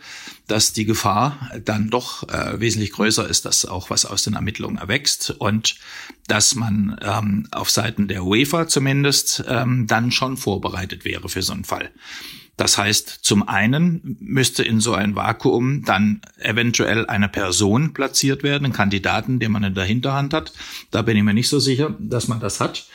dass 0.47 0.71
die 0.71 0.85
Gefahr 0.85 1.51
dann 1.65 1.89
doch 1.89 2.29
äh, 2.29 2.61
wesentlich 2.61 2.93
größer 2.93 3.27
ist, 3.27 3.43
dass 3.43 3.65
auch 3.65 3.89
was 3.89 4.05
aus 4.05 4.23
den 4.23 4.35
Ermittlungen 4.35 4.77
erwächst 4.77 5.31
und 5.31 5.75
dass 6.27 6.55
man 6.55 6.97
ähm, 7.01 7.47
auf 7.51 7.69
Seiten 7.69 8.07
der 8.07 8.23
UEFA 8.23 8.69
zumindest 8.69 9.43
ähm, 9.49 9.85
dann 9.85 10.11
schon 10.11 10.37
vorbereitet 10.37 11.03
wäre 11.03 11.27
für 11.27 11.41
so 11.41 11.51
einen 11.51 11.65
Fall. 11.65 11.91
Das 12.57 12.77
heißt, 12.77 13.19
zum 13.21 13.47
einen 13.47 14.17
müsste 14.21 14.63
in 14.63 14.79
so 14.79 14.93
ein 14.93 15.15
Vakuum 15.15 15.83
dann 15.83 16.21
eventuell 16.37 17.05
eine 17.05 17.27
Person 17.27 17.93
platziert 17.93 18.43
werden, 18.43 18.65
einen 18.65 18.73
Kandidaten, 18.73 19.39
den 19.39 19.51
man 19.51 19.63
in 19.63 19.73
der 19.73 19.83
Hinterhand 19.83 20.33
hat. 20.33 20.53
Da 20.89 21.01
bin 21.01 21.17
ich 21.17 21.23
mir 21.23 21.33
nicht 21.33 21.49
so 21.49 21.59
sicher, 21.59 21.93
dass 21.99 22.29
man 22.29 22.39
das 22.39 22.61
hat. 22.61 22.85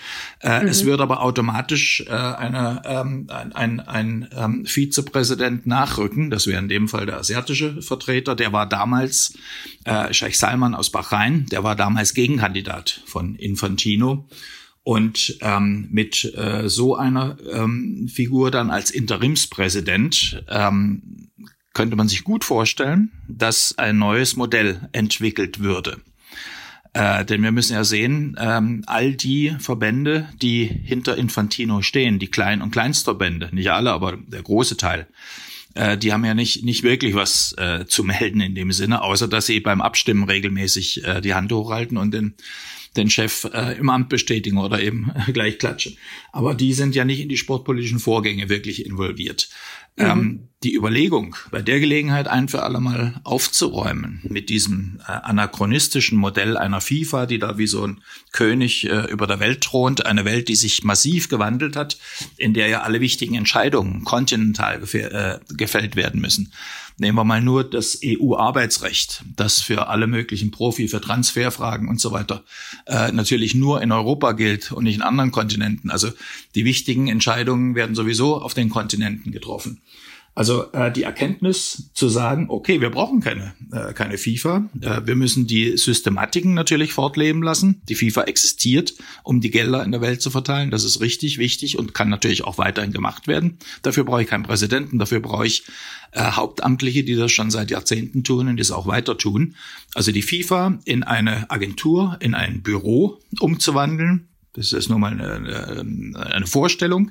Äh, 0.40 0.62
mhm. 0.62 0.68
Es 0.68 0.86
wird 0.86 1.00
aber 1.00 1.22
automatisch 1.22 2.04
äh, 2.06 2.10
eine, 2.10 2.82
ähm, 2.86 3.26
ein, 3.28 3.52
ein, 3.52 3.80
ein 3.80 4.28
ähm, 4.34 4.64
Vizepräsident 4.66 5.66
nachrücken. 5.66 6.30
Das 6.30 6.46
wäre 6.46 6.58
in 6.58 6.68
dem 6.68 6.88
Fall 6.88 7.04
der 7.04 7.18
asiatische 7.18 7.82
Vertreter. 7.82 8.34
Der 8.34 8.54
war 8.54 8.66
damals 8.66 9.34
äh, 9.84 10.12
Sheikh 10.14 10.36
Salman 10.36 10.74
aus 10.74 10.90
Bahrain. 10.90 11.44
Der 11.46 11.64
war 11.64 11.76
damals 11.76 12.14
Gegenkandidat 12.14 13.02
von 13.04 13.34
Infantino. 13.34 14.26
Und 14.90 15.38
ähm, 15.40 15.86
mit 15.92 16.34
äh, 16.36 16.68
so 16.68 16.96
einer 16.96 17.36
ähm, 17.52 18.08
Figur 18.12 18.50
dann 18.50 18.70
als 18.72 18.90
Interimspräsident 18.90 20.42
ähm, 20.48 21.30
könnte 21.74 21.94
man 21.94 22.08
sich 22.08 22.24
gut 22.24 22.42
vorstellen, 22.42 23.12
dass 23.28 23.78
ein 23.78 23.98
neues 23.98 24.34
Modell 24.34 24.88
entwickelt 24.90 25.60
würde. 25.60 26.00
Äh, 26.92 27.24
denn 27.24 27.40
wir 27.44 27.52
müssen 27.52 27.74
ja 27.74 27.84
sehen, 27.84 28.36
ähm, 28.40 28.82
all 28.88 29.14
die 29.14 29.54
Verbände, 29.60 30.28
die 30.42 30.64
hinter 30.64 31.16
Infantino 31.16 31.82
stehen, 31.82 32.18
die 32.18 32.26
Klein- 32.26 32.60
und 32.60 32.72
Kleinstverbände, 32.72 33.50
nicht 33.52 33.70
alle, 33.70 33.92
aber 33.92 34.16
der 34.16 34.42
große 34.42 34.76
Teil, 34.76 35.06
äh, 35.74 35.96
die 35.96 36.12
haben 36.12 36.24
ja 36.24 36.34
nicht, 36.34 36.64
nicht 36.64 36.82
wirklich 36.82 37.14
was 37.14 37.52
äh, 37.58 37.86
zu 37.86 38.02
melden 38.02 38.40
in 38.40 38.56
dem 38.56 38.72
Sinne, 38.72 39.02
außer 39.02 39.28
dass 39.28 39.46
sie 39.46 39.60
beim 39.60 39.82
Abstimmen 39.82 40.24
regelmäßig 40.24 41.04
äh, 41.04 41.20
die 41.20 41.34
Hand 41.34 41.52
hochhalten 41.52 41.96
und 41.96 42.12
den 42.12 42.34
den 42.96 43.10
Chef 43.10 43.48
äh, 43.52 43.78
im 43.78 43.88
Amt 43.88 44.08
bestätigen 44.08 44.58
oder 44.58 44.80
eben 44.80 45.12
gleich 45.32 45.58
klatschen. 45.58 45.96
Aber 46.32 46.54
die 46.54 46.72
sind 46.72 46.94
ja 46.94 47.04
nicht 47.04 47.20
in 47.20 47.28
die 47.28 47.36
sportpolitischen 47.36 48.00
Vorgänge 48.00 48.48
wirklich 48.48 48.84
involviert. 48.84 49.48
Mhm. 49.96 50.04
Ähm, 50.04 50.48
die 50.62 50.74
Überlegung, 50.74 51.36
bei 51.50 51.62
der 51.62 51.80
Gelegenheit 51.80 52.28
ein 52.28 52.48
für 52.48 52.62
alle 52.62 52.80
Mal 52.80 53.20
aufzuräumen 53.24 54.20
mit 54.28 54.50
diesem 54.50 55.00
äh, 55.08 55.12
anachronistischen 55.12 56.18
Modell 56.18 56.56
einer 56.58 56.82
FIFA, 56.82 57.26
die 57.26 57.38
da 57.38 57.56
wie 57.56 57.66
so 57.66 57.86
ein 57.86 58.02
König 58.32 58.88
äh, 58.88 59.10
über 59.10 59.26
der 59.26 59.40
Welt 59.40 59.62
thront, 59.62 60.04
eine 60.04 60.26
Welt, 60.26 60.48
die 60.48 60.56
sich 60.56 60.84
massiv 60.84 61.28
gewandelt 61.28 61.76
hat, 61.76 61.96
in 62.36 62.52
der 62.52 62.68
ja 62.68 62.82
alle 62.82 63.00
wichtigen 63.00 63.36
Entscheidungen 63.36 64.04
kontinental 64.04 64.82
äh, 64.92 65.38
gefällt 65.54 65.96
werden 65.96 66.20
müssen. 66.20 66.52
Nehmen 67.00 67.16
wir 67.16 67.24
mal 67.24 67.40
nur 67.40 67.64
das 67.64 67.98
EU-Arbeitsrecht, 68.04 69.24
das 69.34 69.62
für 69.62 69.88
alle 69.88 70.06
möglichen 70.06 70.50
Profi, 70.50 70.86
für 70.86 71.00
Transferfragen 71.00 71.88
und 71.88 71.98
so 71.98 72.12
weiter 72.12 72.44
äh, 72.86 73.10
natürlich 73.10 73.54
nur 73.54 73.80
in 73.80 73.90
Europa 73.90 74.32
gilt 74.32 74.70
und 74.70 74.84
nicht 74.84 74.96
in 74.96 75.02
anderen 75.02 75.30
Kontinenten. 75.30 75.90
Also 75.90 76.10
die 76.54 76.66
wichtigen 76.66 77.08
Entscheidungen 77.08 77.74
werden 77.74 77.94
sowieso 77.94 78.36
auf 78.36 78.52
den 78.52 78.68
Kontinenten 78.68 79.32
getroffen. 79.32 79.80
Also 80.40 80.72
äh, 80.72 80.90
die 80.90 81.02
Erkenntnis 81.02 81.90
zu 81.92 82.08
sagen, 82.08 82.46
okay, 82.48 82.80
wir 82.80 82.88
brauchen 82.88 83.20
keine, 83.20 83.52
äh, 83.72 83.92
keine 83.92 84.16
FIFA, 84.16 84.70
äh, 84.80 85.02
wir 85.04 85.14
müssen 85.14 85.46
die 85.46 85.76
Systematiken 85.76 86.54
natürlich 86.54 86.94
fortleben 86.94 87.42
lassen. 87.42 87.82
Die 87.90 87.94
FIFA 87.94 88.22
existiert, 88.22 88.94
um 89.22 89.42
die 89.42 89.50
Gelder 89.50 89.84
in 89.84 89.92
der 89.92 90.00
Welt 90.00 90.22
zu 90.22 90.30
verteilen. 90.30 90.70
Das 90.70 90.84
ist 90.84 91.02
richtig 91.02 91.36
wichtig 91.36 91.78
und 91.78 91.92
kann 91.92 92.08
natürlich 92.08 92.42
auch 92.42 92.56
weiterhin 92.56 92.94
gemacht 92.94 93.28
werden. 93.28 93.58
Dafür 93.82 94.04
brauche 94.04 94.22
ich 94.22 94.28
keinen 94.28 94.44
Präsidenten, 94.44 94.98
dafür 94.98 95.20
brauche 95.20 95.46
ich 95.46 95.64
äh, 96.12 96.22
Hauptamtliche, 96.22 97.04
die 97.04 97.16
das 97.16 97.30
schon 97.32 97.50
seit 97.50 97.70
Jahrzehnten 97.70 98.24
tun 98.24 98.48
und 98.48 98.58
das 98.58 98.70
auch 98.70 98.86
weiter 98.86 99.18
tun. 99.18 99.56
Also 99.94 100.10
die 100.10 100.22
FIFA 100.22 100.78
in 100.86 101.02
eine 101.02 101.50
Agentur, 101.50 102.16
in 102.20 102.34
ein 102.34 102.62
Büro 102.62 103.18
umzuwandeln, 103.40 104.28
das 104.54 104.72
ist 104.72 104.88
nur 104.88 104.98
mal 104.98 105.12
eine, 105.12 105.84
eine 106.16 106.46
Vorstellung 106.46 107.10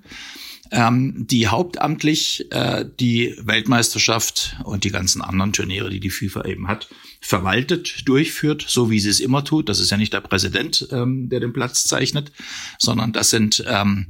ähm, 0.72 1.26
die 1.28 1.48
hauptamtlich 1.48 2.52
äh, 2.52 2.86
die 3.00 3.36
Weltmeisterschaft 3.42 4.58
und 4.64 4.84
die 4.84 4.92
ganzen 4.92 5.22
anderen 5.22 5.54
Turniere, 5.54 5.90
die 5.90 6.00
die 6.00 6.10
FIFA 6.10 6.46
eben 6.46 6.68
hat, 6.68 6.88
verwaltet, 7.22 8.08
durchführt, 8.08 8.66
so 8.68 8.90
wie 8.90 9.00
sie 9.00 9.10
es 9.10 9.20
immer 9.20 9.44
tut. 9.44 9.70
Das 9.70 9.80
ist 9.80 9.90
ja 9.90 9.98
nicht 9.98 10.14
der 10.14 10.22
Präsident, 10.22 10.88
ähm, 10.92 11.30
der 11.30 11.40
den 11.40 11.54
Platz 11.54 11.84
zeichnet, 11.84 12.32
sondern 12.78 13.14
das 13.14 13.30
sind 13.30 13.64
ähm, 13.68 14.08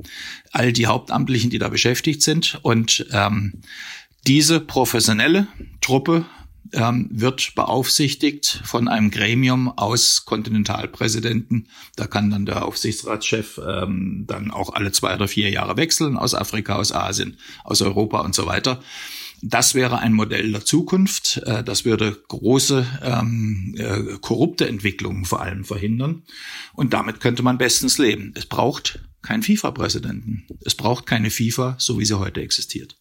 all 0.51 0.73
die 0.73 0.87
Hauptamtlichen, 0.87 1.49
die 1.49 1.59
da 1.59 1.69
beschäftigt 1.69 2.21
sind. 2.21 2.59
Und 2.61 3.05
ähm, 3.11 3.61
diese 4.27 4.59
professionelle 4.59 5.47
Truppe 5.81 6.25
ähm, 6.73 7.07
wird 7.11 7.55
beaufsichtigt 7.55 8.61
von 8.63 8.87
einem 8.87 9.11
Gremium 9.11 9.69
aus 9.77 10.25
Kontinentalpräsidenten. 10.25 11.67
Da 11.95 12.07
kann 12.07 12.29
dann 12.29 12.45
der 12.45 12.65
Aufsichtsratschef 12.65 13.59
ähm, 13.65 14.25
dann 14.27 14.51
auch 14.51 14.73
alle 14.73 14.91
zwei 14.91 15.15
oder 15.15 15.27
vier 15.27 15.49
Jahre 15.49 15.77
wechseln, 15.77 16.17
aus 16.17 16.35
Afrika, 16.35 16.75
aus 16.75 16.91
Asien, 16.91 17.37
aus 17.63 17.81
Europa 17.81 18.21
und 18.21 18.35
so 18.35 18.45
weiter. 18.45 18.81
Das 19.41 19.73
wäre 19.73 19.99
ein 19.99 20.13
Modell 20.13 20.51
der 20.51 20.65
Zukunft. 20.65 21.37
Äh, 21.45 21.63
das 21.63 21.85
würde 21.85 22.11
große 22.27 22.85
ähm, 23.03 23.75
äh, 23.77 24.17
korrupte 24.19 24.67
Entwicklungen 24.67 25.25
vor 25.25 25.41
allem 25.41 25.63
verhindern. 25.63 26.23
Und 26.73 26.93
damit 26.93 27.19
könnte 27.19 27.43
man 27.43 27.57
bestens 27.57 27.97
leben. 27.97 28.33
Es 28.35 28.45
braucht 28.45 28.99
keinen 29.21 29.43
FIFA-Präsidenten. 29.43 30.45
Es 30.65 30.75
braucht 30.75 31.05
keine 31.05 31.29
FIFA, 31.29 31.75
so 31.77 31.99
wie 31.99 32.05
sie 32.05 32.19
heute 32.19 32.41
existiert 32.41 32.98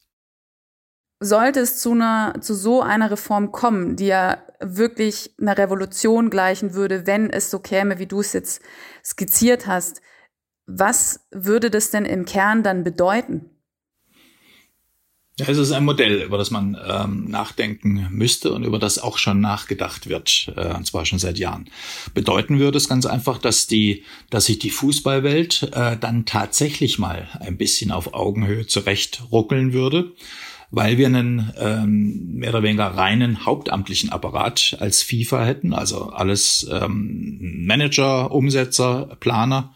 sollte 1.21 1.61
es 1.61 1.79
zu 1.79 1.93
einer, 1.93 2.35
zu 2.41 2.55
so 2.55 2.83
einer 2.83 3.11
Reform 3.11 3.53
kommen, 3.53 3.97
die 3.97 4.07
ja 4.07 4.43
wirklich 4.61 5.35
einer 5.41 5.57
Revolution 5.57 6.31
gleichen 6.31 6.75
würde, 6.75 7.07
wenn 7.07 7.31
es 7.31 7.51
so 7.51 7.59
käme, 7.59 7.99
wie 7.99 8.07
du 8.07 8.21
es 8.21 8.33
jetzt 8.33 8.63
skizziert 9.05 9.67
hast, 9.67 10.01
was 10.67 11.21
würde 11.31 11.71
das 11.71 11.91
denn 11.91 12.05
im 12.05 12.25
Kern 12.25 12.63
dann 12.63 12.85
bedeuten? 12.85 13.51
Ja, 15.39 15.47
es 15.49 15.57
ist 15.57 15.71
ein 15.71 15.85
Modell, 15.85 16.23
über 16.23 16.37
das 16.37 16.51
man 16.51 16.77
ähm, 16.85 17.27
nachdenken 17.31 18.09
müsste 18.11 18.53
und 18.53 18.65
über 18.65 18.81
das 18.81 18.99
auch 18.99 19.19
schon 19.19 19.41
nachgedacht 19.41 20.09
wird, 20.09 20.53
äh, 20.57 20.75
und 20.75 20.85
zwar 20.85 21.07
schon 21.07 21.21
seit 21.21 21.39
Jahren. 21.39 21.71
Bedeuten 22.13 22.59
würde 22.59 22.77
es 22.77 22.89
ganz 22.89 23.07
einfach, 23.07 23.39
dass 23.39 23.69
die, 23.69 24.05
dass 24.31 24.47
sich 24.47 24.59
die 24.59 24.71
Fußballwelt 24.71 25.71
äh, 25.75 25.97
dann 25.97 26.27
tatsächlich 26.27 26.99
mal 26.99 27.29
ein 27.39 27.57
bisschen 27.57 27.93
auf 27.93 28.15
Augenhöhe 28.15 28.67
zurecht 28.67 29.23
ruckeln 29.31 29.73
würde 29.73 30.13
weil 30.71 30.99
wir 30.99 31.07
einen 31.07 31.53
ähm, 31.59 32.35
mehr 32.35 32.51
oder 32.51 32.63
weniger 32.63 32.87
reinen 32.87 33.47
hauptamtlichen 33.47 34.11
Apparat 34.11 34.77
als 34.81 35.03
FIFA 35.03 35.45
hätten, 35.45 35.73
also 35.73 36.11
alles 36.11 36.69
ähm, 36.71 37.65
Manager, 37.67 38.31
Umsetzer, 38.31 39.17
Planer, 39.21 39.73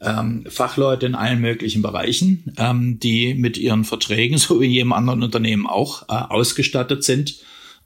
ähm, 0.00 0.44
Fachleute 0.48 1.06
in 1.06 1.14
allen 1.14 1.40
möglichen 1.40 1.82
Bereichen, 1.82 2.52
ähm, 2.58 3.00
die 3.00 3.34
mit 3.34 3.56
ihren 3.56 3.84
Verträgen, 3.84 4.38
so 4.38 4.60
wie 4.60 4.66
jedem 4.66 4.92
anderen 4.92 5.22
Unternehmen 5.22 5.66
auch, 5.66 6.02
äh, 6.08 6.12
ausgestattet 6.12 7.04
sind 7.04 7.36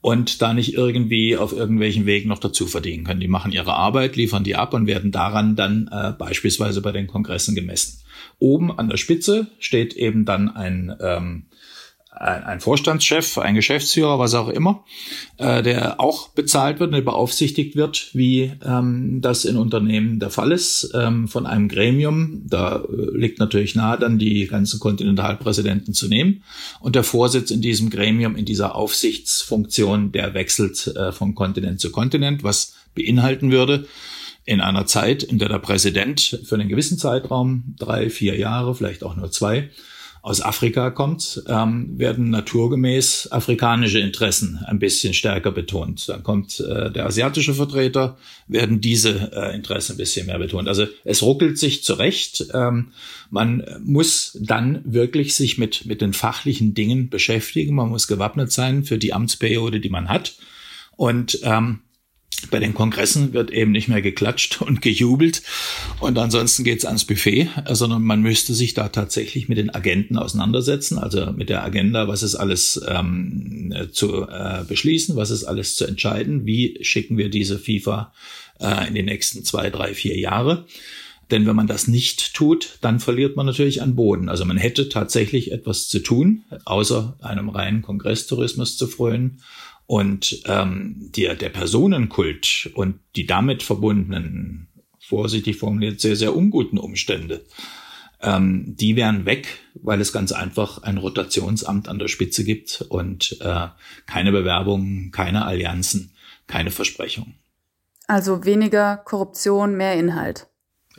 und 0.01 0.43
da 0.43 0.53
nicht 0.53 0.75
irgendwie 0.75 1.37
auf 1.37 1.53
irgendwelchen 1.53 2.07
Wegen 2.07 2.29
noch 2.29 2.41
dazu 2.41 2.67
verdienen 2.67 3.05
können. 3.05 3.21
Die 3.21 3.29
machen 3.29 3.53
ihre 3.53 3.75
Arbeit, 3.75 4.17
liefern 4.17 4.43
die 4.43 4.57
ab 4.57 4.75
und 4.75 4.89
werden 4.89 5.13
daran 5.13 5.55
dann 5.55 5.89
äh, 5.93 6.13
beispielsweise 6.13 6.83
bei 6.83 6.91
den 6.91 7.07
Kongressen 7.07 7.55
gemessen. 7.55 8.01
Oben 8.41 8.77
an 8.77 8.89
der 8.89 8.97
Spitze 8.97 9.47
steht 9.61 9.95
eben 9.95 10.25
dann 10.25 10.51
ein 10.51 10.93
ähm, 11.01 11.45
ein 12.23 12.61
Vorstandschef, 12.61 13.37
ein 13.39 13.57
Geschäftsführer, 13.57 14.19
was 14.19 14.35
auch 14.35 14.49
immer, 14.49 14.85
äh, 15.39 15.63
der 15.63 16.01
auch 16.01 16.29
bezahlt 16.29 16.79
wird, 16.79 16.95
der 16.95 17.01
beaufsichtigt 17.01 17.75
wird, 17.75 18.11
wie 18.13 18.53
ähm, 18.65 19.21
das 19.21 19.45
in 19.45 19.57
Unternehmen 19.57 20.21
der 20.21 20.31
Fall 20.31 20.53
ist, 20.53 20.93
ähm, 20.95 21.27
von 21.27 21.47
einem 21.47 21.69
Gremium. 21.69 22.43
Da 22.47 22.77
äh, 22.77 23.17
liegt 23.19 23.41
natürlich 23.41 23.75
nahe, 23.75 23.99
dann 23.99 24.19
die 24.19 24.47
ganzen 24.47 24.79
Kontinentalpräsidenten 24.79 25.95
zu 25.95 26.07
nehmen. 26.07 26.45
Und 26.81 26.95
der 26.95 27.03
Vorsitz 27.03 27.51
in 27.51 27.61
diesem 27.61 27.91
Gremium, 27.91 28.37
in 28.37 28.45
dieser 28.45 28.77
Aufsichtsfunktion, 28.77 30.13
der 30.13 30.33
wechselt 30.35 30.95
äh, 30.97 31.11
von 31.11 31.35
Kontinent 31.35 31.81
zu 31.81 31.91
Kontinent, 31.91 32.45
was 32.45 32.75
beinhalten 32.95 33.51
würde, 33.51 33.87
in 34.45 34.61
einer 34.61 34.87
Zeit, 34.87 35.23
in 35.23 35.39
der 35.39 35.49
der 35.49 35.59
Präsident 35.59 36.41
für 36.45 36.55
einen 36.55 36.69
gewissen 36.69 36.99
Zeitraum, 36.99 37.75
drei, 37.79 38.11
vier 38.11 38.37
Jahre, 38.37 38.75
vielleicht 38.75 39.05
auch 39.05 39.17
nur 39.17 39.31
zwei, 39.31 39.71
aus 40.23 40.41
Afrika 40.41 40.91
kommt, 40.91 41.43
ähm, 41.49 41.99
werden 41.99 42.31
naturgemäß 42.31 43.33
afrikanische 43.33 43.99
Interessen 43.99 44.61
ein 44.65 44.79
bisschen 44.79 45.15
stärker 45.15 45.51
betont. 45.51 46.09
Dann 46.09 46.23
kommt 46.23 46.61
äh, 46.61 46.93
der 46.93 47.07
asiatische 47.07 47.55
Vertreter, 47.55 48.17
werden 48.47 48.81
diese 48.81 49.33
äh, 49.33 49.53
Interessen 49.55 49.95
ein 49.95 49.99
bisschen 49.99 50.27
mehr 50.27 50.39
betont. 50.39 50.69
Also 50.69 50.87
es 51.05 51.23
ruckelt 51.23 51.59
sich 51.59 51.83
zurecht. 51.83 52.47
Ähm, 52.55 52.93
man 53.31 53.65
muss 53.83 54.39
dann 54.41 54.83
wirklich 54.85 55.35
sich 55.35 55.59
mit, 55.59 55.87
mit 55.87 56.01
den 56.01 56.13
fachlichen 56.13 56.73
Dingen 56.73 57.11
beschäftigen. 57.11 57.75
Man 57.75 57.89
muss 57.89 58.07
gewappnet 58.07 58.53
sein 58.53 58.85
für 58.85 58.99
die 58.99 59.13
Amtsperiode, 59.13 59.81
die 59.81 59.91
man 59.91 60.09
hat. 60.09 60.35
Und 60.97 61.41
ähm, 61.43 61.81
bei 62.51 62.59
den 62.59 62.75
Kongressen 62.75 63.33
wird 63.33 63.51
eben 63.51 63.71
nicht 63.71 63.89
mehr 63.89 64.03
geklatscht 64.03 64.61
und 64.63 64.83
gejubelt 64.83 65.43
und 66.01 66.19
ansonsten 66.19 66.65
geht's 66.65 66.85
ans 66.85 67.05
Buffet, 67.05 67.49
sondern 67.71 68.03
man 68.03 68.21
müsste 68.21 68.55
sich 68.55 68.75
da 68.75 68.89
tatsächlich 68.89 69.49
mit 69.49 69.59
den 69.59 69.75
Agenten 69.75 70.19
auseinandersetzen, 70.19 70.99
also 70.99 71.33
mit 71.33 71.49
der 71.49 71.63
Agenda, 71.63 72.09
was 72.09 72.23
ist 72.23 72.35
alles 72.35 72.81
ähm, 72.89 73.73
zu 73.93 74.29
äh, 74.29 74.65
beschließen, 74.67 75.17
was 75.17 75.31
ist 75.31 75.45
alles 75.45 75.77
zu 75.77 75.87
entscheiden, 75.87 76.45
wie 76.47 76.79
schicken 76.83 77.17
wir 77.17 77.29
diese 77.29 77.59
FIFA 77.59 78.13
äh, 78.61 78.89
in 78.89 78.95
die 78.95 79.03
nächsten 79.03 79.45
zwei, 79.45 79.71
drei, 79.71 79.95
vier 79.95 80.19
Jahre. 80.19 80.67
Denn 81.31 81.47
wenn 81.47 81.57
man 81.57 81.67
das 81.67 81.89
nicht 81.89 82.35
tut, 82.35 82.79
dann 82.83 83.01
verliert 83.01 83.37
man 83.37 83.47
natürlich 83.47 83.81
an 83.81 83.95
Boden. 83.95 84.29
Also 84.29 84.45
man 84.45 84.59
hätte 84.59 84.91
tatsächlich 84.91 85.51
etwas 85.51 85.89
zu 85.89 86.01
tun, 86.01 86.45
außer 86.67 87.17
einem 87.23 87.49
reinen 87.49 87.81
Kongresstourismus 87.81 88.77
zu 88.77 88.87
freuen. 88.87 89.41
Und 89.93 90.41
ähm, 90.47 91.11
der, 91.15 91.35
der 91.35 91.51
Personenkult 91.51 92.71
und 92.73 92.99
die 93.15 93.27
damit 93.27 93.63
verbundenen, 93.63 94.69
vorsichtig 94.99 95.59
formuliert, 95.59 96.01
sehr, 96.01 96.17
sehr 96.17 96.35
unguten 96.35 96.79
Umstände, 96.79 97.45
ähm, 98.23 98.75
die 98.75 98.97
wären 98.97 99.27
weg, 99.27 99.59
weil 99.75 100.01
es 100.01 100.15
ganz 100.15 100.33
einfach 100.33 100.83
ein 100.83 100.97
Rotationsamt 100.97 101.89
an 101.89 101.99
der 101.99 102.09
Spitze 102.09 102.43
gibt 102.43 102.87
und 102.89 103.37
äh, 103.43 103.69
keine 104.07 104.33
Bewerbungen, 104.33 105.11
keine 105.11 105.45
Allianzen, 105.45 106.15
keine 106.47 106.71
Versprechungen. 106.71 107.35
Also 108.07 108.47
weniger 108.47 108.97
Korruption, 108.97 109.77
mehr 109.77 109.97
Inhalt. 109.97 110.47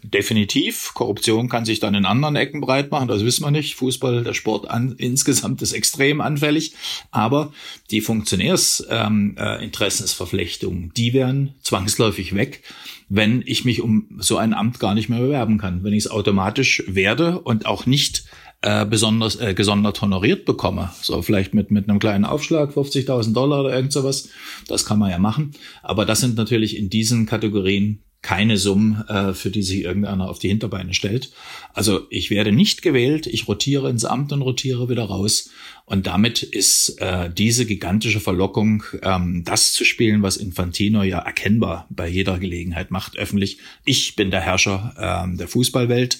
Definitiv. 0.04 0.92
Korruption 0.94 1.48
kann 1.48 1.64
sich 1.64 1.80
dann 1.80 1.96
in 1.96 2.04
anderen 2.06 2.36
Ecken 2.36 2.60
breit 2.60 2.92
machen, 2.92 3.08
das 3.08 3.24
wissen 3.24 3.46
wir 3.46 3.52
nicht. 3.52 3.76
Fußball, 3.76 4.22
der 4.24 4.34
Sport 4.34 4.70
an, 4.70 4.96
insgesamt 4.98 5.62
ist 5.62 5.72
extrem 5.72 6.20
anfällig. 6.20 6.74
Aber 7.12 7.54
die 7.90 8.02
Funktionärsinteressensverflechtungen, 8.02 10.90
äh, 10.90 10.94
die 10.96 11.14
wären 11.14 11.56
zwangsläufig 11.62 12.36
weg, 12.36 12.64
wenn 13.08 13.42
ich 13.46 13.64
mich 13.64 13.82
um 13.82 14.10
so 14.20 14.36
ein 14.36 14.54
Amt 14.54 14.82
gar 14.82 14.94
nicht 14.94 15.08
mehr 15.08 15.20
bewerben 15.20 15.58
kann. 15.58 15.86
Wenn 15.86 15.94
ich 15.94 16.04
es 16.04 16.12
automatisch 16.12 16.84
werde 16.88 17.40
und 17.40 17.66
auch 17.66 17.86
nicht 17.86 18.26
äh, 18.62 18.86
besonders 18.86 19.38
äh, 19.38 19.54
gesondert 19.54 20.02
honoriert 20.02 20.44
bekomme, 20.44 20.92
so 21.02 21.22
vielleicht 21.22 21.54
mit 21.54 21.72
mit 21.72 21.88
einem 21.88 22.00
kleinen 22.00 22.26
Aufschlag 22.26 22.72
50.000 22.72 23.32
Dollar 23.34 23.62
oder 23.62 23.74
irgend 23.74 23.94
sowas, 23.94 24.28
das 24.68 24.86
kann 24.86 25.00
man 25.00 25.12
ja 25.12 25.18
machen. 25.18 25.52
Aber 25.82 26.06
das 26.06 26.20
sind 26.20 26.36
natürlich 26.36 26.76
in 26.78 26.90
diesen 26.90 27.26
Kategorien 27.26 28.04
keine 28.24 28.58
Summen, 28.58 29.04
äh, 29.08 29.34
für 29.34 29.52
die 29.52 29.62
sich 29.62 29.84
irgendeiner 29.84 30.30
auf 30.30 30.40
die 30.40 30.48
Hinterbeine 30.48 30.94
stellt. 30.94 31.32
Also 31.74 32.08
ich 32.10 32.30
werde 32.32 32.52
nicht 32.52 32.82
gewählt, 32.82 33.28
ich 33.28 33.48
rotiere 33.48 33.90
ins 33.90 34.06
Amt 34.06 34.32
und 34.32 34.42
rotiere 34.42 34.90
wieder 34.90 35.04
raus. 35.04 35.52
Und 35.86 36.08
damit 36.08 36.42
ist 36.42 37.02
äh, 37.02 37.30
diese 37.30 37.66
gigantische 37.66 38.22
Verlockung, 38.22 38.84
ähm, 39.02 39.44
das 39.44 39.74
zu 39.74 39.84
spielen, 39.84 40.24
was 40.24 40.38
Infantino 40.38 41.04
ja 41.04 41.20
erkennbar 41.20 41.86
bei 41.90 42.08
jeder 42.08 42.40
Gelegenheit 42.40 42.90
macht, 42.90 43.18
öffentlich. 43.18 43.58
Ich 43.84 44.16
bin 44.16 44.32
der 44.32 44.42
Herrscher 44.42 44.96
ähm, 44.98 45.38
der 45.38 45.50
Fußballwelt 45.50 46.20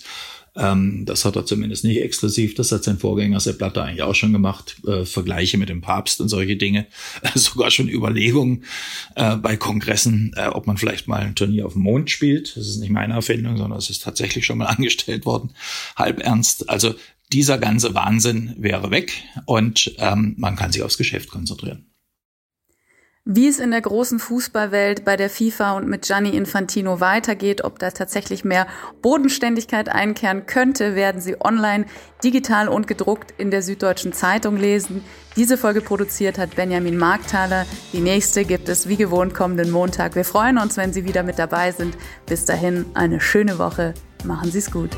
ähm, 0.56 1.06
das 1.06 1.26
hat 1.26 1.36
er 1.36 1.46
zumindest 1.46 1.84
nicht 1.84 2.02
exklusiv. 2.02 2.54
Das 2.54 2.72
hat 2.72 2.84
sein 2.84 3.00
Vorgänger 3.00 3.40
Sepp 3.40 3.58
Blatter 3.58 3.84
eigentlich 3.84 4.04
auch 4.04 4.14
schon 4.14 4.34
gemacht. 4.34 4.76
Äh, 4.88 5.06
Vergleiche 5.06 5.58
mit 5.58 5.70
dem 5.70 5.82
Papst 5.82 6.22
und 6.22 6.30
solche 6.30 6.56
Dinge. 6.56 6.88
sogar 7.36 7.72
schon 7.72 7.90
Überlegungen 7.90 8.64
äh, 9.16 9.36
bei 9.36 9.58
Kongressen, 9.58 10.32
äh, 10.36 10.48
ob 10.48 10.68
man 10.68 10.78
vielleicht 10.78 11.08
mal 11.08 11.22
ein 11.22 11.36
Turnier 11.36 11.66
auf 11.66 11.74
dem 11.74 11.82
Mond 11.82 12.12
spielt. 12.12 12.56
Das 12.56 12.68
ist 12.68 12.78
nicht 12.78 12.92
meine 12.92 13.14
Erfindung, 13.14 13.58
sondern 13.58 13.80
es 13.80 13.90
ist 13.90 14.04
tatsächlich 14.04 14.46
schon 14.46 14.60
mal 14.60 14.66
angestellt 14.68 15.26
worden. 15.26 15.52
Halb 15.96 16.20
ernst. 16.20 16.70
Also 16.70 16.94
dieser 17.32 17.58
ganze 17.58 17.96
Wahnsinn 17.96 18.54
wäre 18.58 18.92
weg 18.92 19.24
und 19.46 19.96
ähm, 19.98 20.36
man 20.38 20.56
kann 20.56 20.72
sich 20.72 20.84
aufs 20.84 21.00
Geschäft 21.00 21.30
konzentrieren. 21.30 21.93
Wie 23.26 23.48
es 23.48 23.62
in 23.62 23.72
der 23.72 23.80
großen 23.80 24.20
Fußballwelt 24.20 25.06
bei 25.06 25.16
der 25.16 25.30
FIFA 25.30 25.78
und 25.78 25.88
mit 25.88 26.02
Gianni 26.02 26.32
Infantino 26.32 27.00
weitergeht, 27.00 27.64
ob 27.64 27.80
da 27.80 27.90
tatsächlich 27.92 28.44
mehr 28.44 28.68
Bodenständigkeit 29.02 29.88
einkehren 29.88 30.46
könnte, 30.46 30.94
werden 30.94 31.22
Sie 31.22 31.40
online, 31.40 31.86
digital 32.22 32.68
und 32.68 32.86
gedruckt 32.86 33.34
in 33.38 33.50
der 33.50 33.62
Süddeutschen 33.62 34.12
Zeitung 34.12 34.58
lesen. 34.58 35.06
Diese 35.38 35.58
Folge 35.58 35.80
produziert 35.80 36.38
hat 36.38 36.58
Benjamin 36.58 36.98
Markthaler. 36.98 37.66
Die 37.94 38.02
nächste 38.02 38.44
gibt 38.44 38.68
es 38.68 38.90
wie 38.90 38.98
gewohnt 38.98 39.34
kommenden 39.34 39.72
Montag. 39.72 40.16
Wir 40.16 40.26
freuen 40.26 40.58
uns, 40.58 40.76
wenn 40.76 40.92
Sie 40.92 41.06
wieder 41.06 41.24
mit 41.24 41.40
dabei 41.40 41.72
sind. 41.72 41.96
Bis 42.26 42.44
dahin 42.44 42.88
eine 42.94 43.22
schöne 43.22 43.58
Woche. 43.58 43.94
Machen 44.26 44.52
Sie 44.52 44.58
es 44.58 44.70
gut. 44.70 44.92